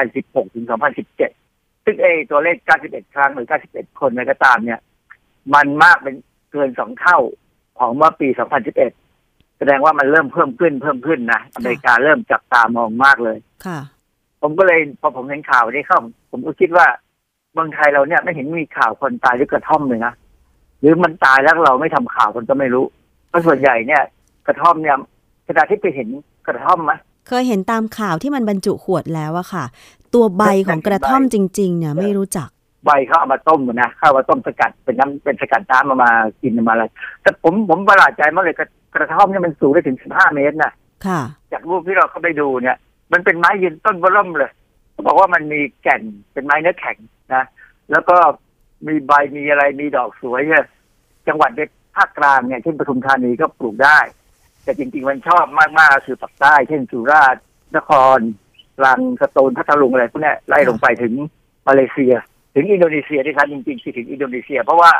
[0.06, 0.66] 2016 ถึง
[1.24, 4.80] 2017 ซึ่งเอตัวเลข 91 ครั้งหรือ 91 คนอะไรก็ตามเนี่ย
[5.54, 6.16] มันมากเป็น
[6.52, 7.18] เกินสองเท่า
[7.78, 8.28] ของเมื่อปี
[8.88, 13.78] 2011แสดงว่ามันเริ่มเพิ่มขึ้นเพิ่มขึ้นนะอเมริกาเริ่มจับตามองมากเลย ค่ะ
[14.42, 16.86] ผมก็เลยพอผมเห็นข่าวนี้เข้า ผมก็คิดว่า
[17.52, 20.12] เมืองไทยเราเนี่ยไม่เห็นมีข่าวคนตายด้วยกระท่อมเลยนะ
[20.80, 22.84] หรือมันตายแล้วเราไม่ทำข่าวคนก็ไม่รู้
[23.28, 24.02] เพราะส่วนใหญ่เนี่ย
[24.46, 24.96] กระท่อมเนี่ย
[25.46, 26.08] ขณะที่ไปเห็น
[26.46, 26.92] กระท่อมไหม
[27.28, 29.64] เคยเห็นตามข่าวที่มันบรรจุขวดแล้วอะค่ะ
[30.14, 32.48] ตัวใบของกระท่อมจริง ๆ เนี่ยไม่รู้จัก
[32.84, 36.10] ใบเขาเอามาต้มนะเข้ามาต้มสกัดเป็นน้ำเป็นสกัดน้ำมามา
[36.42, 36.84] กินมาอะไร
[37.22, 40.72] แต่ผมผมประหลาดใจมากเลยกระกระท่อมเนี่ยมันสูงได้ถึง15เมตรนะ
[41.06, 41.20] ค่ะ
[41.52, 42.76] จากรูปที่เราเข้าไปดูเนี่ย
[43.12, 44.52] มันเป็นไม้ยืนต้นเบอร์เริ่มเลย
[44.92, 46.96] เขาบอกว่ามันมีแก่นเป็นไม้เนื้อแข็ง
[47.34, 47.44] นะ
[47.90, 48.16] แล้วก็
[48.86, 50.64] มีใบมีอะไรมีดอกสวยเนี่ย
[51.28, 51.60] จังหวัดใน
[51.96, 53.98] ภาคกลางเนี่ยเช่นปทุมธานีก็ปลูกได้
[54.64, 57.42] แต่จริงๆมันชอบมากๆคือปากใต้ เช่นสุราษฎร์
[57.76, 58.18] นคร
[58.78, 61.14] ตรังสตูลพัทลุงอะไรพวกเนี้ยไล่ลงไปถึง
[61.68, 62.14] มาเลเซีย
[62.54, 64.92] ถึงอินโดนีเซียที่ครับจริงๆคือถึงอินโดนีเซีย เพราะว่า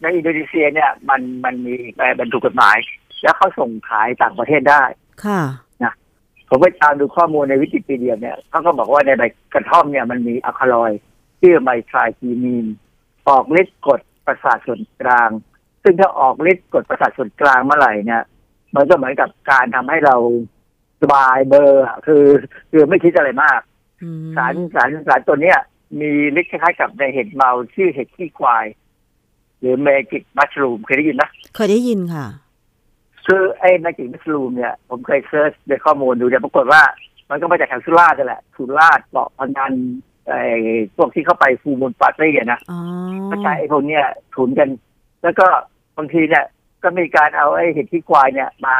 [0.00, 2.76] ในอินโดนีเซียเนี่ยมันมันมีใบบรรทุกกฎหมาย
[3.22, 4.82] แล้วเขาส่งขายต่างประเทศได้
[5.24, 5.40] ค่ะ
[6.48, 9.22] ผมไปตามดูข้อมูลในวิกิพีเดียเนี่ยเขาก็บอกว่าในใบ
[9.54, 11.00] กระท่อมเนี่ยมันมีอะคาลอยด์
[11.40, 12.66] ชื่อไมทรายคีมีน
[13.28, 15.30] ออกฤทธิ์กดประสาทส่วนกลาง
[15.82, 18.22] ซึ่งถ้าออกฤทธิ์กดประสาทส่วนกลางเมื่อไหร่เนี่ย
[18.74, 20.16] มันก็เหมือนกับการทำให้เรา
[21.02, 22.24] สบายเบอร์อะคือ
[22.70, 23.60] คือไม่คิดอะไรมาก
[24.02, 25.58] อืมสารสารสารตัวเนี้ย
[26.00, 28.66] มีฤทธิ์คล้ายๆกับในเห็ดเมาชื่อเห็ดขี้ควาย
[29.60, 31.24] หรือเมจิกมัชรูมเคยได้ยินไหม
[31.54, 32.26] เคยได้ยินค่ะ
[33.26, 36.82] คือไอ้ magic mushroom เนี่ย ผมเคย search ในข้อมูลดูเนี่ยปรากฏว่า
[37.30, 39.72] มันก็มาจากแถวสุราษฎร์นั่นแหละสุราษฎร์เกาะพะงัน
[40.30, 40.42] ไอ้
[40.96, 42.78] พวกที่เข้าไป full moon party อะนะอ๋อ
[43.30, 44.68] ก็ใช้ไอ้พวกเนี้ยถุนกัน
[45.22, 45.46] แล้วก็
[45.96, 46.44] บางทีเนี่ย
[46.82, 48.76] ก็มีการเอาไอ้เห็ดขี้ควายเนี่ย มา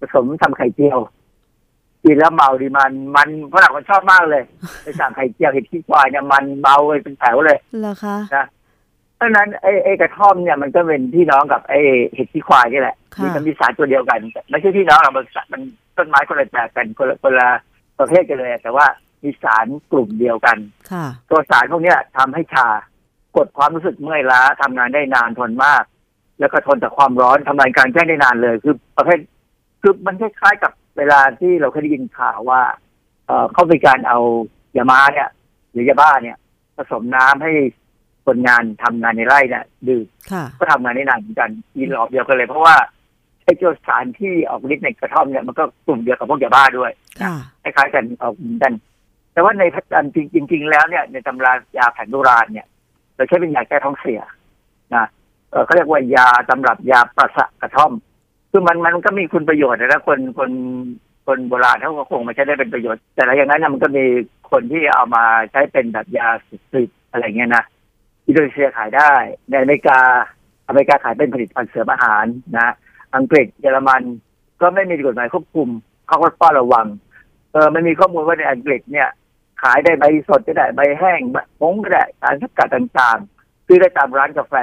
[0.00, 0.98] ผสมทำไข่เจียว
[2.04, 4.42] กินแล้วเมาดีมันมันฝรั่งมันชอบมากเลย
[4.82, 8.46] ไปสั่งไข่เจียวเห็ดขี้ควายเนี่ยมันเมาเลยเป็นแถวเลยเหรอคะนะ
[9.16, 11.80] เพราะฉะนั้นไอ้ไอ้กระท่อมเนี่ยมันก็เป็นพี่น้องกับไอ้
[12.14, 15.62] เห็ดขี้ควายนี่แหละค่ะมีมันมีสารตัวเดียวกันแต่ไม่ใช่พี่น้องหรอกมันสารมัน
[15.96, 17.48] ต้นไม้คนละแบบกันคนละคนละ
[17.98, 18.86] ประเภทกันเลย แต่ว่า
[19.24, 20.58] มีสารกลุ่มเดียวกัน
[20.92, 22.66] ค่ะตัวสารพวกเนี้ยทำให้ชา
[23.36, 25.84] กดความรู้สึกเมื่อยล้าทำงานได้นานทนมาก
[26.40, 29.18] แล้วก็ทนต่อความร้อนทำงานกลารแจ้งได้นานเลย คือประเภท
[29.82, 32.62] คือมันคล้ายๆกับเวลาที่เราเคยได้ยินข่าวว่า
[33.26, 34.18] เอ่อเขามีการเอา
[34.76, 35.28] ยามาเนี่ย
[35.72, 36.36] หรือยาบ้าเนี่ย
[36.76, 37.52] ผสมน้ำให้
[38.26, 42.76] คนงานทำงานในไร่เนี่ยดื่มค่ะก็ทำงานได้นานเหมือนกันกินหลอบเดียวกันเลยเพราะว่า
[43.44, 46.90] ไอ้เจ้าสารที่ออกฤทธิ์ในกระท่อมเนี่ยมันก็กลุ่มเดียวกับพวกยาบ้าด้วย
[47.22, 48.72] ค่ะคล้ายๆกันออกเหมือนกัน
[49.34, 52.66] แต่ว่าในพัฒนจริง ๆ แล้วเนี่ยในตำรายาแผนโบราณเนี่ย
[53.16, 54.20] เราใช้เป็นยาแก้ท้องเสีย
[54.94, 55.06] นะ
[55.64, 57.92] เขาเรียกว่ายาตำรับยาประสะกระท่อม
[58.50, 60.50] คือมันมันก็มีคุณประโยชน์นะคนคน
[61.26, 64.04] คนโบราณเขาก็คงมาใช้ได้เป็นประโยชน์ แต่ละอย่างนั้นมันก็มี
[64.50, 67.64] คนที่เอามาใช้เป็นแบบยาสูบอะไรเงี้ยนะ
[68.26, 69.12] อินโดนีเซียขายได้
[69.50, 69.98] ในอเมริกา
[70.68, 72.24] อเมริกาขายเป็นผลิตภัณฑ์เสริมอาหาร
[72.58, 72.74] นะ
[73.16, 74.02] อังกฤษเยอรมัน
[74.60, 75.68] ก็ไม่มีกฎหมายควบคุม
[76.06, 76.86] เขาก็เฝ้าระวัง
[77.52, 79.08] เออมันมีข้อมูลว่าในอังกฤษเนี่ย
[79.64, 84.54] ขายได้ใบสดก็ได้ใบแห้งใบผงก็ได้สารสกัดต่างๆ ซื้อได้ตามร้านกาแฟ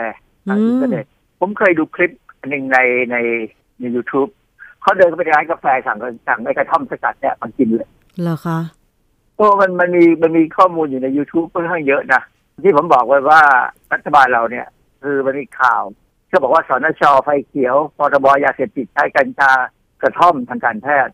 [0.47, 1.05] ทางอินเทอร์เน็ต
[1.39, 2.77] ผมเคยดูคลิปอันหนึ่งใน
[3.11, 3.15] ใน
[3.79, 4.29] ใน YouTube
[4.81, 7.89] เขาเดินเข้าไปในร้านกาแฟสั่งสั่งไอ้กระท่อมสกัดเนี่ยมากินเลย
[8.21, 8.59] เหรอคะ
[9.35, 12.21] โอ้มันมันมีมันมีข้อมูลอยู่ใน YouTube ค่อนข้างเยอะนะ
[12.63, 13.41] ที่ผมบอกไว้ว่า
[13.93, 14.67] รัฐบาลเราเนี่ย
[15.01, 15.81] คือมันมีข่าว
[16.31, 19.51] ก็บอกว่าสนชไฟเขียวพรบยาเสพติดใช้กัญชา
[20.01, 21.13] กระท่อมทางการแพทย์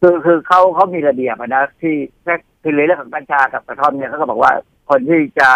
[0.00, 1.94] คือคือเขาเขามีระเบียบอะนะที่
[2.62, 4.52] แค่คือเรื่องของกัญชากับกระท่อมเนี่ยเขาก็บอกว่า
[4.90, 5.50] คนที่จะ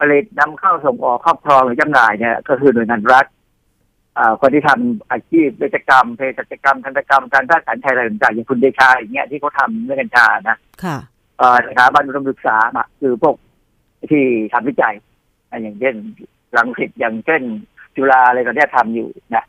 [0.00, 3.26] ผลิตนำเข้าส่งออกครอบครองหรือจำหน่ายเนี่ย ก็คือหน่วยงานรัฐ
[4.18, 10.96] อ่าคนที่ทำอาชีพเวชกรรมเภสัชกรรมทันตกรรมการแพทย์การแพทย์อะไรต่างๆอย่างคุณเดชาอย่างเงี้ยที่เขาทำเรื่องกัญชานะค่ะ
[11.38, 13.34] เอ่อสถาบันอุดมศึกษาอะคือพวก
[14.10, 14.94] ที่ทำวิจัย
[15.50, 15.94] อะอย่างเช่น
[16.56, 17.42] รังสิตอย่างเช่น
[17.96, 19.44] จุฬาอะไรตอนเนี้ยทำอยู่นะ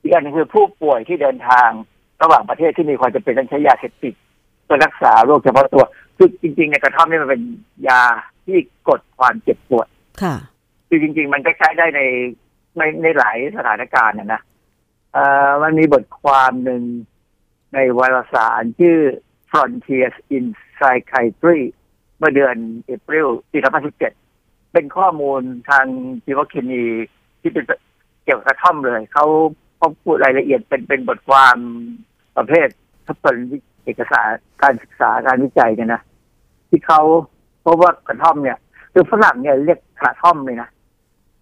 [0.00, 1.68] อีกอันหนึงคือผู้ป่วยที่เดินทาง
[2.22, 4.14] ระหว่างประเทศที่มีความจำเป็นต้องใช้ยาเสพติด
[4.64, 5.84] เพื่อรักษาโรคเฉพาะตัว
[6.16, 7.42] คือจริงๆในกระท่อมนี่มันเป็น
[7.88, 8.02] ยา
[8.46, 9.88] ที่กดความเจ็บปวด
[10.22, 10.34] ค่ะ
[10.88, 12.00] คือจริง ๆ มันก็ใช้ได้ใน
[12.78, 14.42] ในในหลายสถานการณ์นะนะ
[15.12, 16.82] เอ่อมันมีบทความหนึ่ง
[17.74, 18.98] ในวารสารชื่อ
[19.50, 20.44] Frontiers in
[20.76, 21.60] Psychiatry
[22.18, 23.58] เมื่อเดือนเอพริลปี
[23.94, 25.86] 2017 เป็นข้อมูลทาง
[26.24, 26.82] ชีวเคมี
[27.40, 27.64] ที่เป็น
[28.24, 29.26] เกี่ยวกับกระท่อมเลย เขา
[29.76, 31.56] เขาพูดรายละเอียดเป็นเป็นบทความ
[32.36, 32.68] ประเภท
[33.06, 33.36] ทบทวน
[33.86, 34.28] เอกสาร
[34.62, 36.02] การศึกษาการวิจัยกันนะ
[36.68, 37.00] ที่เขา
[37.64, 38.58] พบว่ากระท่อมเนี่ย
[38.92, 40.68] คือฝรั่งเนี่ยเรียกกระท่อมเลยนะ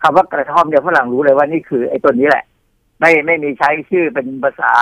[0.03, 2.45] คำว่ากระท่อมเนี่ยฝรั่งรู้เลยว่านี่คือไอ้ตัวนี้แหละ
[3.01, 4.73] ไม่ไม่มีใช้ชื่อเป็นภาษา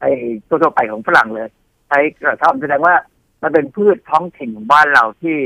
[0.00, 0.10] ไอ้
[0.48, 1.48] ทั่วๆไปของฝรั่งเลย
[1.88, 2.94] ใช้กระท่อมแสดงว่า
[3.42, 5.36] มันเป็นพืชท้องถิ่นของบ้านเราที่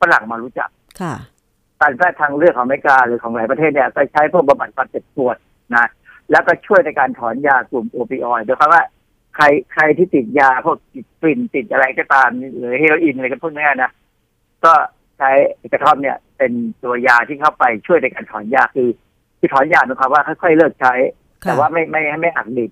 [0.00, 1.14] ฝรั่งมารู้จักค่ะ
[1.80, 5.36] การแพทย์ทางเลือกของอเมริกาหรือของหลายประเทศเนี่ยก็ใช้พวกบำบัดความเจ็บปวด
[5.76, 5.86] นะ
[6.30, 8.82] แล้วก็ช่วยในการถอนยากลุ่มโอปิออยด์โดยเฉพาะว่า
[9.36, 13.90] ใครใครที่ติดยาพวกติดกลิ่นติดอะไรก็ตามหรือเฮโรอีนอะไรก็พวกเนี้ยนะ
[14.64, 14.72] ก็
[15.18, 15.30] ใช้
[15.72, 18.88] กระท่อมเนี่ย เป็นตัวยาที่เข้าไปช่วยในการถอนยาคือ
[19.38, 20.94] ที่ถอนยาหมายความว่าค่อยๆเลิกใช้
[21.44, 22.70] ค่ะแต่ว่าไม่ไม่ไม่หักดิบ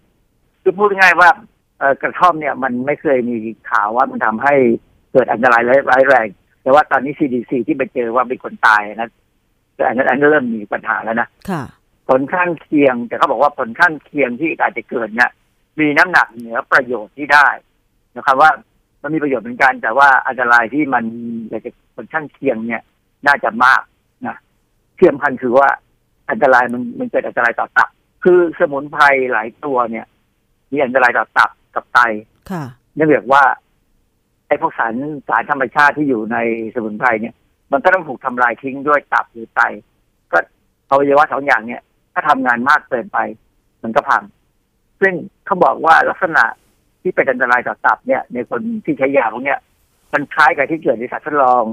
[0.63, 1.31] คือพูดง่ายๆว่า
[1.79, 3.37] เอ่อกระท่อมเนี่ยมันไม่เคยมี
[3.71, 4.55] ข่าวว่ามันทำให้
[5.13, 6.29] เกิดอันตรายร้ายแรง
[6.63, 9.11] แต่ว่าตอนนี้ CDC ที่ไปเจอว่ามีคนตายนะ
[9.75, 11.63] แต่อันนั้นอันนั้นเริ่มมีปัญหาแล้วนะค่ะ
[12.09, 15.31] ผลข้างเคียงแต่เขาบอกว่าผลข้างเคียงที่อาจจะเกิดเนี่ย
[15.81, 17.49] มีน้ำหนักเหนือประโยชน์ที่ได้
[18.17, 18.51] นะครับว่า
[19.03, 21.05] มันมีประโยชน์เหมือนกัน แต่ว่าอันตรายที่มัน
[21.49, 22.83] อยากจะผลข้างเคียงเนี่ย
[23.27, 23.83] น่าจะมาก
[24.27, 24.37] นะ
[24.97, 25.69] เชื่อมพันคือว่า
[26.31, 27.89] อันตรายมันมันเกิดอันตรายต่อตับ
[28.25, 30.07] คือสมุนไพรหลายตัวเนี่ย
[30.73, 31.99] มีอันตรายต่อตับกับไต
[32.51, 32.65] ค่ะ
[32.95, 33.43] เนื่องจากว่า
[34.47, 34.95] ไอ้พวกสาร
[35.29, 36.39] สารธรรมชาติที่อยู่ใน
[36.75, 37.35] สมุนไพรเนี่ย
[37.73, 39.61] มันก็ต้องถูกทำลายทิ้งด้วยตับหรือไต
[40.33, 40.39] ก็
[40.91, 43.19] อวัยวะสองอย่างเนี่ย ถ้าทำงานมากเกินไป
[43.83, 44.23] มันก็พัง
[45.01, 45.15] ซึ่ง
[45.47, 46.45] เขาบอกว่าลักษณะ
[47.03, 49.61] ที่เป็นอันตรายต่อตับเนี่ย ในคนที่ใช้ยาพวกเนี้ย
[50.13, 51.65] มันคล้ายกับที่เกิดในสัตว์ทดลอง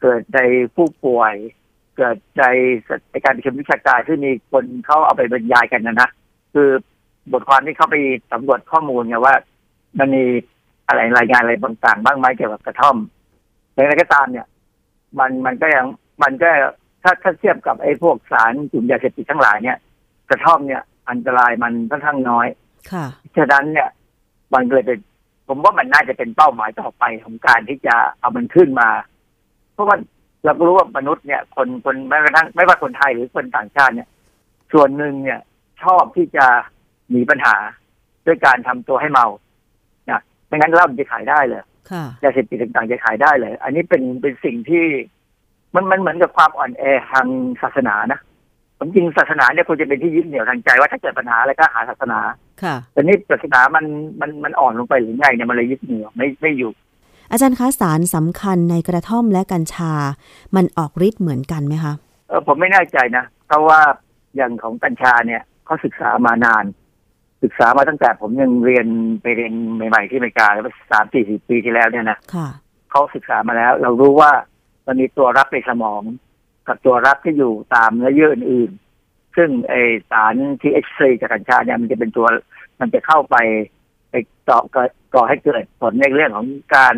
[0.00, 0.40] เกิดใน
[0.74, 1.34] ผู้ป่วย
[1.96, 2.44] เกิดใน
[3.10, 6.10] ในการประชุมวิชาการที่มีคนเขาเอาไปบรรยายกันนะนะ
[6.54, 6.68] คือ
[7.32, 7.96] บทความที่เขาไป
[8.32, 9.34] สำรวจข้อมูลไงว่า
[9.98, 10.24] มันมี
[10.88, 12.96] อะไรรายงานอะไรต่างๆบ้างไหมเกี่ยวกับกระท่อม
[13.72, 14.46] อย่างไรก็ตามเนี่ย
[15.18, 15.86] มันมันก็ยัง
[16.22, 16.50] มันก็
[17.02, 19.78] ถ้าถ้าเทียบกับไอ้พวกสารกลุ่มยาเสพติดทั้งหลายเนี่ย
[20.30, 22.46] กระท่อมเนี่ย อันตรายมันค่อนข้างน้อย
[22.92, 23.88] ค่ะ ฉะนั้นเนี่ย
[24.52, 24.98] มันเลยเป็น
[25.48, 28.88] ผมว่ามันน่าจะเป็นเป้าหมายต่อไปของการที่จะเอามันขึ้นมา
[29.72, 29.96] เพราะว่า
[30.44, 34.08] เราก็รู้ว่ามนุษย์เนี่ย คนคนแม้กระทั่งไม่ว่าคนไทยหรือคนต่างชาติเนี่ย
[34.72, 35.40] ส่วนหนึ่งเนี่ย
[35.82, 36.46] ชอบที่จะ
[37.10, 37.56] หนีปัญหา
[38.26, 39.26] ด้วยการทำตัวให้เมา
[40.10, 44.84] นะไม่งั้นเหล้ามันจะขายได้เลยค่ะยาเสพติดต่างๆจะขายได้เลย อันนี้เป็นเป็นสิ่งที่
[45.74, 47.26] มันมันเหมือนกับความอ่อนแอทาง
[47.62, 48.20] ศาสนานะ
[48.82, 52.20] ผมจริงศาสนาเนี่ยควรจะเป็นที่ยึดเหนี่ยวทางใจว่าถ้าเกิดปัญหาอะไรก็หาศาสนา
[52.62, 53.84] ค่ะ แต่นี่ศาสนามัน
[54.20, 56.72] มันมันอ่อนลงไปหรือไงเนี่ยมันเลยยึดเหนี่ยวไม่ไม่อยู่
[57.30, 59.92] อาจารย์คะสารสำคัญในกระท่อมและกัญชา
[60.56, 61.94] มันออกฤทธิ์เหมือนกันไหมคะ
[62.28, 63.80] เออผมไม่แน่ใจนะเพราะว่า
[64.36, 66.64] อย่างของกัญชาเนี่ยเขาศึกษามานาน
[67.42, 68.86] ศึกษามาตั้งแต่ผมยังเรียน
[69.22, 72.48] ไปเรียนใหม่ ๆ ที่อเมริกาแล้วสามสี่สิบปีที่แล้วเนี่ยนะค่ะ
[72.90, 74.30] เขาศึกษามาแล้ว เรารู้ว่า
[74.86, 76.02] มันมีตัวรับในสมอง
[76.66, 79.74] กับตัวรับที่อยู่ตามเนื้อเยื่ออื่นๆซึ่งไอ
[80.10, 82.26] สาร THC จากกัญชาเนี่ยมันจะเป็นตัว
[82.80, 83.36] มันจะเข้าไป
[84.10, 84.14] ไป
[84.48, 84.84] ต่อก่อ
[85.14, 86.46] ก่อให้เกิดผลในเรื่องของ
[86.76, 86.94] การ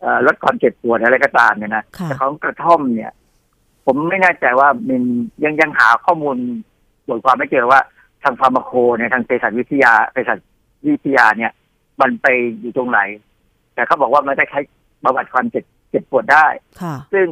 [0.00, 3.12] เอ่อลดความเจ็บปวดอะไรก็ตามเนี่ยนะค่ะแต่ของกระท่อมเนี่ย
[3.86, 5.02] ผมไม่แน่ใจว่ามัน
[5.44, 6.36] ยังยังหาข้อมูล
[7.08, 7.80] บทความไม่เจอว่า
[8.22, 10.38] ทาง pharmaco เนี่ยทางเภสัชวิทยาเภสัช
[10.88, 11.52] วิทยาเนี่ย
[12.00, 12.26] มันไป
[12.60, 13.00] อยู่ตรงไหน
[13.74, 14.60] แต่เขาบอกว่ามันได้ใช้
[15.04, 16.46] บำบัดความเจ็บเจ็บปวดได้
[16.82, 17.26] ค่ะซึ่ง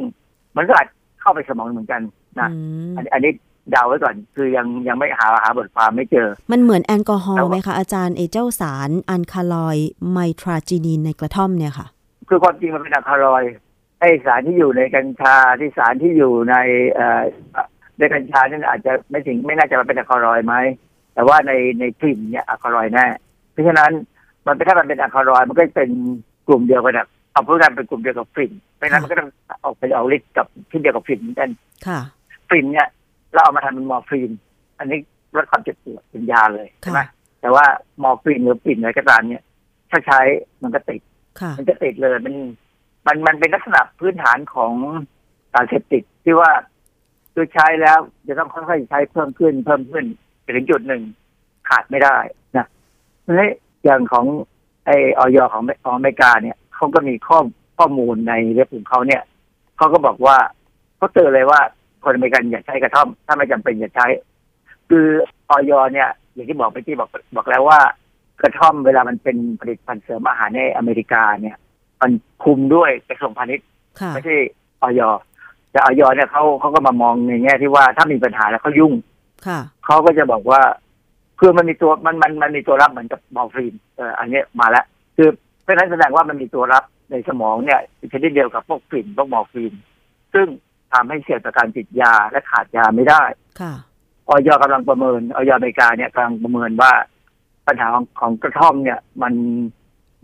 [0.56, 0.88] มันก็อาจ
[1.24, 2.02] เข้าไปสมองเหมือนกัน
[2.38, 2.58] นะอื
[2.92, 3.32] มอันอันนี้
[3.70, 9.76] เดาไว้ก่อนคือยังยังไม่หาหาบทความไม่เจอ มันเหมือนแอลกอฮอล์แต่ล์ว่าไหมคะอาจารย์ไอเจ้าสารอัลคาลอยด์
[10.10, 11.86] ไมทราไจนีนในกระท่อมเนี่ยค่ะ
[12.28, 13.52] คือความจริงมันเป็นอัลคาลอยด์
[14.00, 16.54] ไอสารที่อยู่ในกัญชาที่สารที่อยู่ใน
[16.92, 17.22] เอ่อ
[17.98, 20.54] ในกัญชานี่อาจจะไม่ถึงไม่น่าจะมาเป็นอัลคาลอยด์ไหม
[21.14, 23.06] แต่ว่าในในฝิ่นเนี่ยอัลคาลอยด์แน่
[23.52, 23.90] เพราะฉะนั้น
[24.46, 25.90] มันเป็นถ้ามันเป็นอัลคาลอยด์มันก็เป็น
[26.48, 29.30] กลุ่มเดียวกันอะเอาพูดกันเป็นกลุ่มเดียวกับฝิ่นเพ ราะฉะนั้นมันก็ต้อง
[29.64, 31.50] ออกไปเอาฤทธิ์กับที่เดียวกับฝิ่นเหมือนกัน
[31.86, 32.00] ค่ะ
[32.50, 32.88] ฝิ่นเนี่ย
[33.32, 34.30] เราเอามาทำเป็นมอร์ฟีน
[34.78, 34.98] อันนี้
[35.36, 37.06] ลดความเจ็บปวดเป็นยาเลยใช่ไหมค่ะ
[37.40, 37.64] แต่ว่า
[38.02, 39.44] มอร์ฟีนหรือฝิ่นอะไรก็ตามเนี่ย
[39.90, 40.20] ถ้าใช้
[40.62, 41.00] มันก็ติด
[41.40, 42.34] ค่ะมันจะติดเลยมัน
[43.06, 44.72] มันมันเป็นลักษณะพื้นฐานของ
[45.52, 46.50] สารเสพติดที่ว่า
[47.34, 50.04] คือใช้แล้วจะต้องค่อยๆใช้เพิ่มขึ้น เพิ่มขึ้น
[50.42, 51.02] ไปถึงจุดหนึ่ง
[51.68, 52.16] ขาดไม่ได้
[52.56, 52.66] นะ
[53.22, 53.50] เพราะฉะนั้น
[53.84, 54.26] อย่างของ
[54.86, 57.38] ไอออยของของอเมริกาเนี่ยเขาก็มีข้อ
[57.78, 59.22] ข้อมูลในเว็บของเขาเนี่ย
[59.76, 60.36] เขาก็บอกว่า
[60.96, 61.60] เขาเตือนเลยว่า
[62.04, 64.06] คนอเมริกันอย่าใช้กระท่อม ถ้าไม่จำเป็นอย่าใช้
[64.88, 65.06] คือ
[65.50, 67.80] ออยเนี่ย อย่างที่บอกไปที่บอกบอกแล้วว่า
[68.42, 71.56] กระท่อมเวลามันเป็นผลิตภัณฑ์เสริมอาหารในอเมริกาเนี่ย
[72.00, 72.10] มัน
[72.44, 73.66] คุมด้วยกระทรวงพาณิชย์
[74.00, 74.36] ค่ะไม่ใช่
[74.82, 75.00] ออย
[75.70, 78.92] แต่ออยเนี่ยเขาเขาก็มามองในแง่ที่ว่าถ้ามีปัญหาแล้วเขายุ่ง
[79.46, 80.60] ค่ะเขาก็จะบอกว่า
[81.40, 84.84] คือมันมีตัวมันมันมันมีตัวรับเหมือนกับมอร์ฟีนเอออันเนี้ยมาแล้ว
[85.16, 85.28] คือ
[85.62, 87.80] เพราะฉะนั้นแสดงว่ามันมีตัวรับ ในสมองเนี่ย
[88.12, 89.72] ชนิดเดียวกับพวกฝิ่นพวกมอร์ฟีน
[90.34, 90.46] ซึ่ง
[90.92, 93.22] ทำให้เสี่ยงต่อการติดยาและขาดยาไม่ได้
[93.60, 93.74] ค่ะ
[94.28, 96.92] ออยกำลังประเมินออยอเมริกาเนี่ยกำลังประเมินว่า
[97.66, 99.34] ปัญหาของของกระท่อมเนี่ย มัน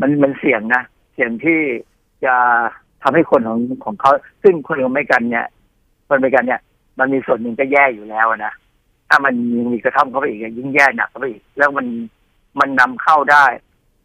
[0.01, 0.83] มันมันเสี่ยงนะ
[1.15, 1.61] เสี่ยงที่
[2.25, 2.35] จะ
[3.03, 4.11] ทำให้คนของของเขา
[4.43, 5.47] ซึ่งคนของอเมริกันเนี่ย
[6.09, 6.61] คนอเมริกันเนี่ย
[6.99, 8.53] มันมีส่วนหนึ่งก็แย่อยู่แล้วนะ
[9.09, 11.87] ถ้ามันยังมีกระท่อมเข้าไปอีกยิ่งแย่หนักเข้าไปอีกแล้วมัน
[12.61, 13.45] มันนำเข้าได้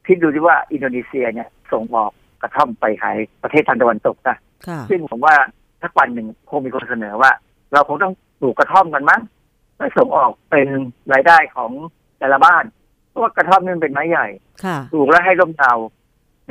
[0.05, 2.11] คิดดูที่ว่าอินโดนีเซียเนี่ยส่งออก
[2.45, 4.37] กระท่อมไปขายประเทศทางตะวันตกนะ
[4.67, 5.35] ค่ะซึ่งผมว่า
[5.81, 7.31] ถ้าวันหนึ่งคงมีคนเสนอว่า
[7.73, 9.21] เราคงต้องปลูกกระท่อมกันมั้ง
[9.75, 10.67] เพื่อส่งออกเป็น
[11.13, 11.71] รายได้ของ
[12.19, 12.63] แต่ละบ้าน
[13.09, 14.27] เพราะว่ากระท่อมนี่มันเป็นไม้ใหญ่
[14.63, 15.73] ค่ะปลูกแล้วให้ร่มเงา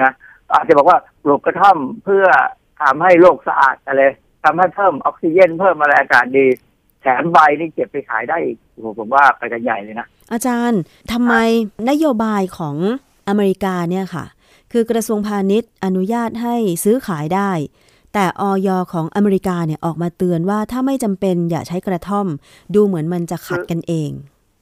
[0.02, 0.12] นะ
[0.52, 2.26] อาจจะบอกว่าปลูกกระท่อมเพื่อ
[2.82, 4.02] ทำให้โลกสะอาดอะไร
[4.44, 6.46] ทำให้เพิ่มออกซิเจนเพิ่มอะไรอากาศดี
[7.02, 10.80] แถมใบนี่เก็บไปขายได้อีกโอ้โหผมว่าไปกันใหญ่เลยนะอาจารย์
[11.12, 11.34] ทำไม
[11.90, 12.76] นโยบายของ
[13.28, 14.24] อเมริกาเนี่ยค่ะ
[14.76, 17.50] คือกระทรวงพาณิชย์อนุญาตให้ซื้อขายได้
[18.14, 22.26] แต่ออยของอเมริกาเนี่ยออกมาเตือนว่าถ้าไม่จำเป็นอย่าใช้กระท่อม
[22.74, 24.10] ดูเหมือนมันจะขัดกันเอง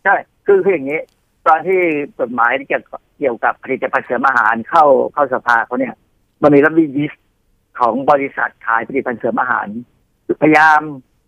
[0.04, 1.00] ใช่ คือคืออย่างนี้
[1.46, 1.80] ตอนที่
[2.20, 4.84] กฎหมายที่เกี่ยวกับผลิตภัณฑ์เสริมอาหารเข้า
[5.14, 5.94] เข้าสภาเขาเนี่ย
[6.42, 7.12] มันมีรับบิยิส
[7.78, 9.66] ของบริษัทขายผลิตภัณฑ์เสริมอาหาร
[10.42, 10.80] พยายาม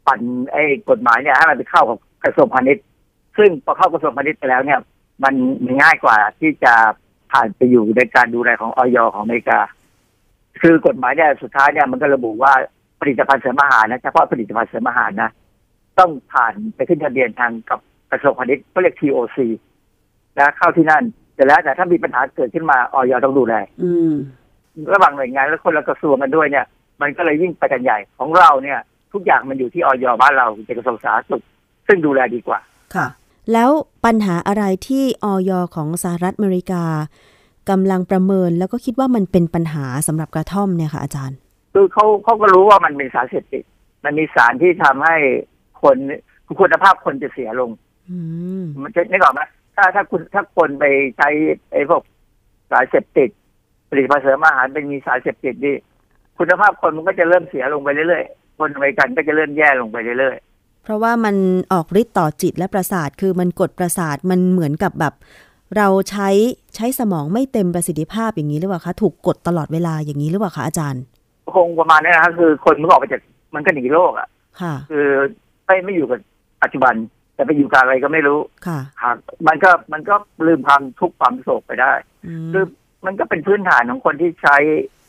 [0.06, 0.20] ปั่น
[0.52, 2.84] ไอ้กฎหมายเนี่ยให้มันไปเข้ากับกระทรวงพาณิชย์
[3.36, 4.80] ซึ่งพอเข้ากระทรวงพาณิชย์ไปแล้วเนี่ย
[5.24, 5.34] มัน
[5.82, 6.74] ง่ายกว่าที่จะ
[7.32, 9.60] ผ่านไปอยู่ในการดูแลของออยของอเมริกา
[10.62, 12.52] คือกฎหมายเนี่ยสุดท้ายเนี่ยมันก็ระบุว่า
[13.00, 15.30] ผลิตภัณฑ์เสริมอาหารนะเฉพาะผลิตภัณฑ์เสริมอาหารนะ
[15.98, 19.38] ต้องผ่านไปขึ้นทะเบียนทางกับกระทรวงพาณิชย์เขาเรียก TOC
[20.38, 21.04] นะเข้าที่นั่น
[21.34, 24.12] แต่แล้วแต่ถ้ามีปัญหาเกิดขึ้นมาออยต้องดูแลอืม
[24.92, 26.66] ระหว่างหน่วยงานและคนละกระทรวงกันด้วยเนี่ย
[27.02, 28.78] มันก็เลยยิ่งไปกันใหญ่ของเราเนี่ย
[29.12, 31.44] ทุกอย่างมันอยู่ที่ออยบ้านเราเป็นกระทรวงสาธารณสุข
[31.86, 32.60] ซึ่งดูแลดีกว่า
[32.94, 33.06] ค่ะ
[33.52, 33.70] แล้ว
[34.04, 36.84] ปัญหาอะไรที่ออยของสหรัฐอเมริกา
[37.70, 41.38] กำลังประเมินแล้วก็คิดว่ามันเป็นปัญหาสำหรับกระท่อมเนี่ยค่ะอาจารย์
[41.72, 43.64] คือเขาเขาก็รู้ว่ามันเป็นสารเสพติด
[44.04, 45.16] มันมีสารที่ทำให้
[45.82, 45.96] คน
[46.60, 47.70] คุณภาพคนจะเสียลง
[48.10, 48.18] อื
[48.62, 49.40] มมันจะไม่ก่อนไหม
[49.76, 50.84] ถ้าถ้าคุณถ้าคนไป
[51.18, 51.28] ใช้
[51.72, 52.02] ไอ้พวก
[52.70, 53.30] สารเสพติด
[53.90, 55.74] ผลิตภัณฑ์เสริมอาหารเป็นมีสารเสพติดดิ
[56.38, 60.36] คุณภาพคนมันก็จะเริ่มเสียลงไปเรื่อยๆคนอเมริกันก็จะเริ่มแย่ลงไปเรื่อย
[60.84, 61.36] เพราะว่ามัน
[61.72, 65.14] ออกฤทธิ์ต่อจิตและประสาท คือมันกดประสาทมันเหมือนกับแบบ
[65.76, 66.28] เราใช้
[66.76, 73.20] ใช้สมองไม่เต็มประสิทธิภาพอย่างนี้หรือเปล่าคะถูกกดตลอดเวลาอย่างนี้หรือเปล่าคะอาจารย์ๆคงประมาณนี้นะครับคือคนมันออกไปจาก
[73.54, 74.28] มันก็หนีโลกอะ
[74.60, 75.08] ค่ะคือ
[75.66, 76.20] ไม่ไม่อยู่กับ
[76.62, 76.94] ปัจจุบัน
[77.34, 79.16] แต่ไปอยู่กับอะไรก็ไม่รู้ค่ะครับ
[79.48, 80.14] มันก็มันก็
[80.46, 81.92] ลืมความทุกข์ความโศกไปได้
[82.26, 82.64] อืมคือ
[83.06, 84.56] มันก็เป็นพื้นฐานของคนที่ใช้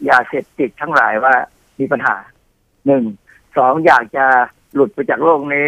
[0.09, 1.33] ยาเสพติดทั้งหลายว่า
[1.79, 2.15] มีปัญหา
[2.85, 3.03] หนึ่ง
[3.57, 4.25] สองอยากจะ
[4.75, 5.67] หลุดไปจากโลกนี้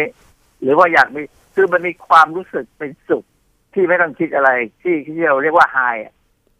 [0.62, 1.20] หรือว่าอยากมี
[1.54, 3.24] คือมันมีความรู้สึกเป็นสุข
[3.74, 4.50] ที่ไม่ต้องคิดอะไร
[4.82, 5.78] ที่ที่เราเรียกว่าไฮ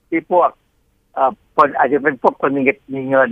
[0.09, 0.51] ที่พวก
[1.15, 2.63] เอ่อคนอาจจะเป็นพวกคนมี
[2.95, 3.31] มีเงิน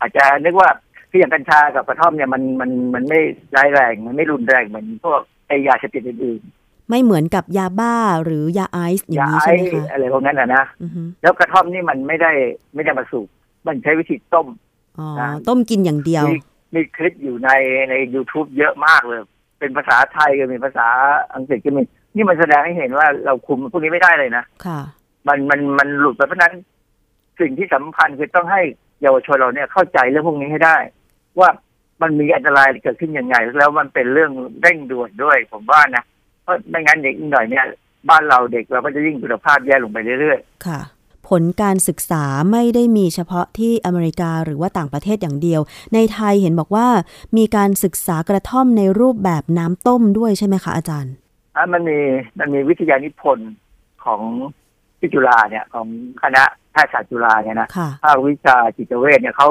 [0.00, 0.68] อาจจะนึกว่า
[1.10, 3.20] ที่อย่างกัญชากับกระท่อมเนี่ยมันมันมันไม่
[3.56, 6.42] ร้ายแรง มันไม่รุนแรงเหมือนพวกไอยาเสพติดอื่น
[6.88, 7.94] ไม่เหมือนกับยาบ้า
[8.24, 12.32] หรือยาไอซ์ๆอย่างยานี้ไอใช่ไหมคะอะไรพวกนั้นนะนะอือฮึแล้วกระท่อมนี่มันไม่ได้
[12.74, 13.28] ไม่ได้มาสูบ
[13.66, 14.46] มันใช้วิธีต้ม
[14.98, 16.24] อ๋อนะต้มกินอย่างเดียว
[16.74, 17.50] มีมีคลิปอยู่ใน
[17.90, 19.20] ใน YouTube เยอะมากเลย
[19.58, 20.88] เป็นภาษาไทยก็มีภาษา
[21.34, 21.82] อังกฤษก็มี
[22.14, 24.80] นี่มันแสดงให้เห็นว่าเราคุมพวกนี้ไม่ได้เลยนะค่ะ
[25.28, 26.54] มันมันมันหลุดไปเพราะฉะนั้น
[27.40, 28.62] สิ่งที่สำคัญคือต้องให้
[29.02, 30.76] เยาวชนเราเนี่ยเข้าใจเรื่องพวกนี้ให้ได้
[31.40, 31.50] ว่า
[32.02, 36.04] มันมีอันตรายเกิดขึ้นยังไง แล้วมันเป็นเรื่องเร่งด่วนด้วย ผมว่านะ
[36.42, 37.64] เพราะไม่งั้นเด็กอีกหน่อยเนี่ย
[38.10, 40.80] บ้านเราเด็กเราก็จะยิ่งคุณภาพแย่ลงไปเรื่อยค่ะ
[41.28, 45.60] ผลการศึกษาไม่ได้มีเฉพาะที่อเมริกาหรือว่าต่างประเทศอย่างเดียว
[45.94, 46.86] ในไทยเห็นบอกว่า
[47.36, 51.98] มีการศึกษากระท่อมในรูปแบบน้ำต้มด้วยใช่ไหมคะอาจารย์ๆอะมันมี
[52.38, 53.50] มันมีวิทยานิพนธ์
[54.04, 54.20] ของ
[54.98, 55.86] ที่จุฬาเนี่ยของ
[56.22, 59.48] คณะแพทยศาสตร์จุฬาเนี่ยนะค่ะภาควิชาจิตเวชเนี่ยเขา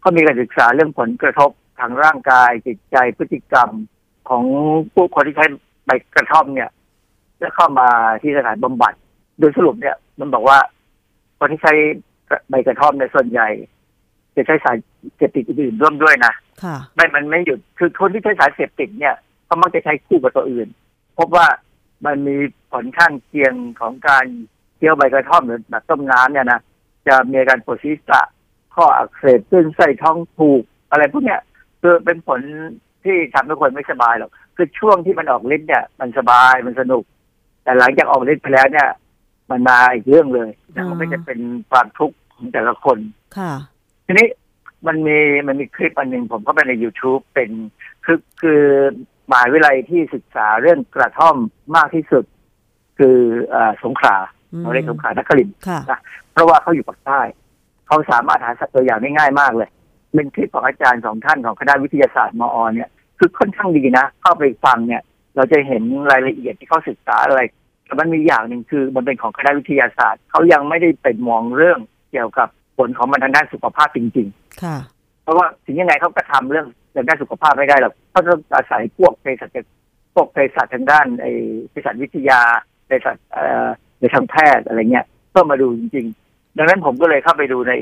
[0.00, 1.50] เขามีการศึกษาเรื่องผลกระทบ
[1.80, 3.70] ทางร่างกายจิตใจพฤติกรรม
[4.28, 4.44] ของ
[4.94, 5.46] ผู้คนที่ใช้
[5.86, 6.70] ใบกระท่อมเนี่ย
[7.38, 7.88] แล้วเข้ามา
[8.22, 8.92] ที่สถานบำบัด
[9.38, 10.58] โดยสรุปเนี่ยมันบอกว่า
[11.38, 11.72] คนที่ใช้
[12.48, 13.48] ใบกระท่อมในยส่วนใหญ่
[14.36, 14.76] จะใช้สาร
[15.16, 16.32] เสพติดอื่นๆร่วมด้วยนะ
[16.64, 19.14] ค่ะไม่มันไม่หยุดคือคนที่ใช้สารเสพติดเนี่ย
[19.46, 20.68] เขามักจะใช้คู่กับตัวอื่น
[21.18, 21.46] พบว่า
[22.06, 22.36] มันมี
[22.72, 24.26] ผลข้างเคียงของการ
[24.76, 26.60] เคี้ยวใบกระท่อมหรือแบบต้มน้ำเนี่ยนะ
[27.08, 28.20] จะมีอาการปวดศีรษะ
[28.74, 31.40] ข้ออักเสบขึ้นไส้ท้องผูก อะไรพวกเนี้ย
[31.82, 32.40] คือเป็นผล
[33.04, 37.04] ที่ทำให้คนไม่สบายหรอกคือช่วงที่มันออกฤทธิ์เนี่ยมันสบายมันสนุก
[37.62, 38.88] แต่หลังจากออกฤทธิ์ไปแล้วเนี่ย
[39.50, 41.40] มันมาอีกเรื่องเลยนะมันก็จะเป็น
[41.70, 42.98] ความทุกข์ของแต่ละคน
[43.36, 43.52] ค่ะ
[44.06, 44.28] ทีนี้
[44.86, 47.50] มันมีมันมีคลิปอันหนึ่งผมเข้าไปใน YouTube เป็น
[48.04, 48.62] คือคือ
[49.30, 51.36] มหาวิทยาลัยที่ศึกษาเรื่องกระท่อม
[51.76, 52.24] มากที่สุด
[52.98, 53.18] คือ
[53.48, 54.16] เออสงขลา
[54.52, 56.00] อืมเราเรียกสงขลานครินทร์ค่ะนะ
[56.32, 57.20] เพราะว่าเขาอยู่ปากใต้
[57.86, 59.70] เขาสามารถหาตัวอย่างได้ง่ายมากเลย
[60.14, 62.88] เป็นคลิปของอาจารย์สองท่านของคณะวิทยาศาสตร์มอเนี่ย
[63.18, 65.02] คือค่อนข้างดีนะ เข้าไปฟังเนี่ย
[65.36, 67.54] เราจะเห็นรายละเอียดที่เขาศึกษาอะไรแต่
[67.98, 71.78] มันมีอย่างหนึ่งคือมันเป็นของคณะวิทยาศาสตร์เขายังไม่ได้เป็นมองเรื่อง
[72.10, 74.76] เกี่ยวกับผลของมันทางด้านสุขภาพจริง ๆ ค่ะ
[75.22, 79.56] เพราะว่าถึงยังไงเขาก็ทำเรื่องเรื่องด้านสุขภาพไม่ได้หรอกเขาต้องอาศัยพวกเภสัช
[80.14, 81.32] พวกเภสัชทางด้านไอ้
[81.70, 82.40] เภสัชวิทยา
[82.86, 83.68] เภสัชเอ่อ
[84.00, 87.72] ในทางแพทย์อะไรเงี้ยเพื่อมาดูจริง ๆ ดังนั้นผมก็เลยเข้าไปดูใน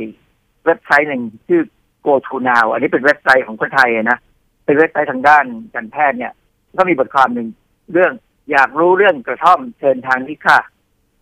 [0.66, 1.62] เว็บไซต์หนึ่งชื่อ
[2.06, 4.18] Go to Now อันนี้เป็นเว็บไซต์ของคนไทยนะ
[4.64, 5.44] เป็นเว็บไซต์ทางด้าน
[5.74, 6.32] การแพทย์เนี่ย
[6.78, 7.48] ก็มีบทความหนึ่ง
[7.92, 8.12] เรื่อง
[8.50, 10.58] อยากรู้เรื่องกระท่อมเชิญทางนี้ค่ะ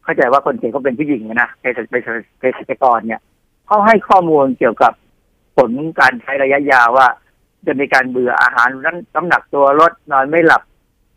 [0.04, 3.20] เข้าใจว่าคนเขียนเขาเป็นผู้หญิงนะเภสัชเภสัชเภสัชกรเนี่ย
[3.66, 4.92] เขาให้ข้อมูลเกี่ยวกับ
[5.56, 7.08] ผลการใช้ระยะยาวว่า
[7.66, 10.62] จะมีการเบื่ออาหารนั้นน้ำหนักตัวลดนอนไม่หลับ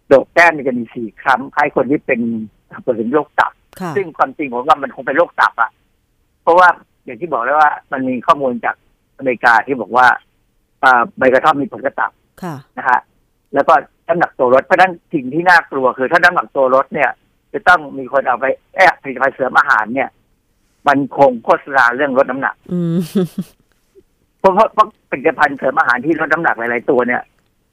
[0.07, 2.19] โดกแก้มมันจะมีสี่คล้ำคล้ายคนที่เป็น
[2.83, 3.51] เปิดถึงโรคตับ
[3.81, 5.71] ค่ะซึ่งความจริงผมว่ามันคงเป็นโรคตับอะ
[6.43, 6.67] เพราะว่า
[7.05, 8.75] อย่างที่บอกแล้วว่า มันมีข้อมูลจาก
[9.17, 10.07] อเมริกาที่บอกว่า
[10.83, 12.11] อ่าใบกระท่อมมีผลกระตับ
[12.43, 12.99] ค่ะนะฮะ
[13.53, 13.73] แล้วก็
[14.07, 17.09] น้ำหนักตัวลดเพราะฉะนั้นสิ่งที่น่ากลัวคือ ถ้าน้ำหนักตัวลดเนี่ย
[17.53, 18.45] จะต้องมีคนเอาไป
[18.75, 20.09] แอบผลิตภัณฑ์เสริมอาหารเนี่ย
[20.87, 22.95] มันคงโฆษณาเรื่องลดน้ำหนักอืม
[24.39, 27.21] เพราะเพราะเพราะผลิตภัณฑ์เสริมอาหารที่ลดน้ำหนักหลายๆตัวเนี่ย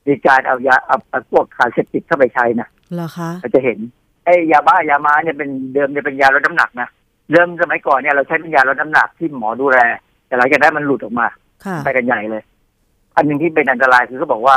[0.07, 3.79] มีการเอายาเอาเอาพวกสารเสพติดเข้าไปใช้นะเหรอคะเราจะเห็น
[4.25, 6.89] ไอ้ยาบ้ายามาเนี่ยเป็นเดิมจะเป็นยาลดน้ำหนักนะ
[7.33, 9.79] เดิมสมัยก่อนเนี่ยเราใช้เป็นยาลดน้ำหนักที่หมอดูแล
[10.27, 11.27] แต่หลังจากนั้นมันหลุดออกมา
[11.65, 12.43] ค่ะไปกันใหญ่เลย
[13.17, 14.57] อันหนึ่งที่เป็นอันตรายคือเขาบอกว่า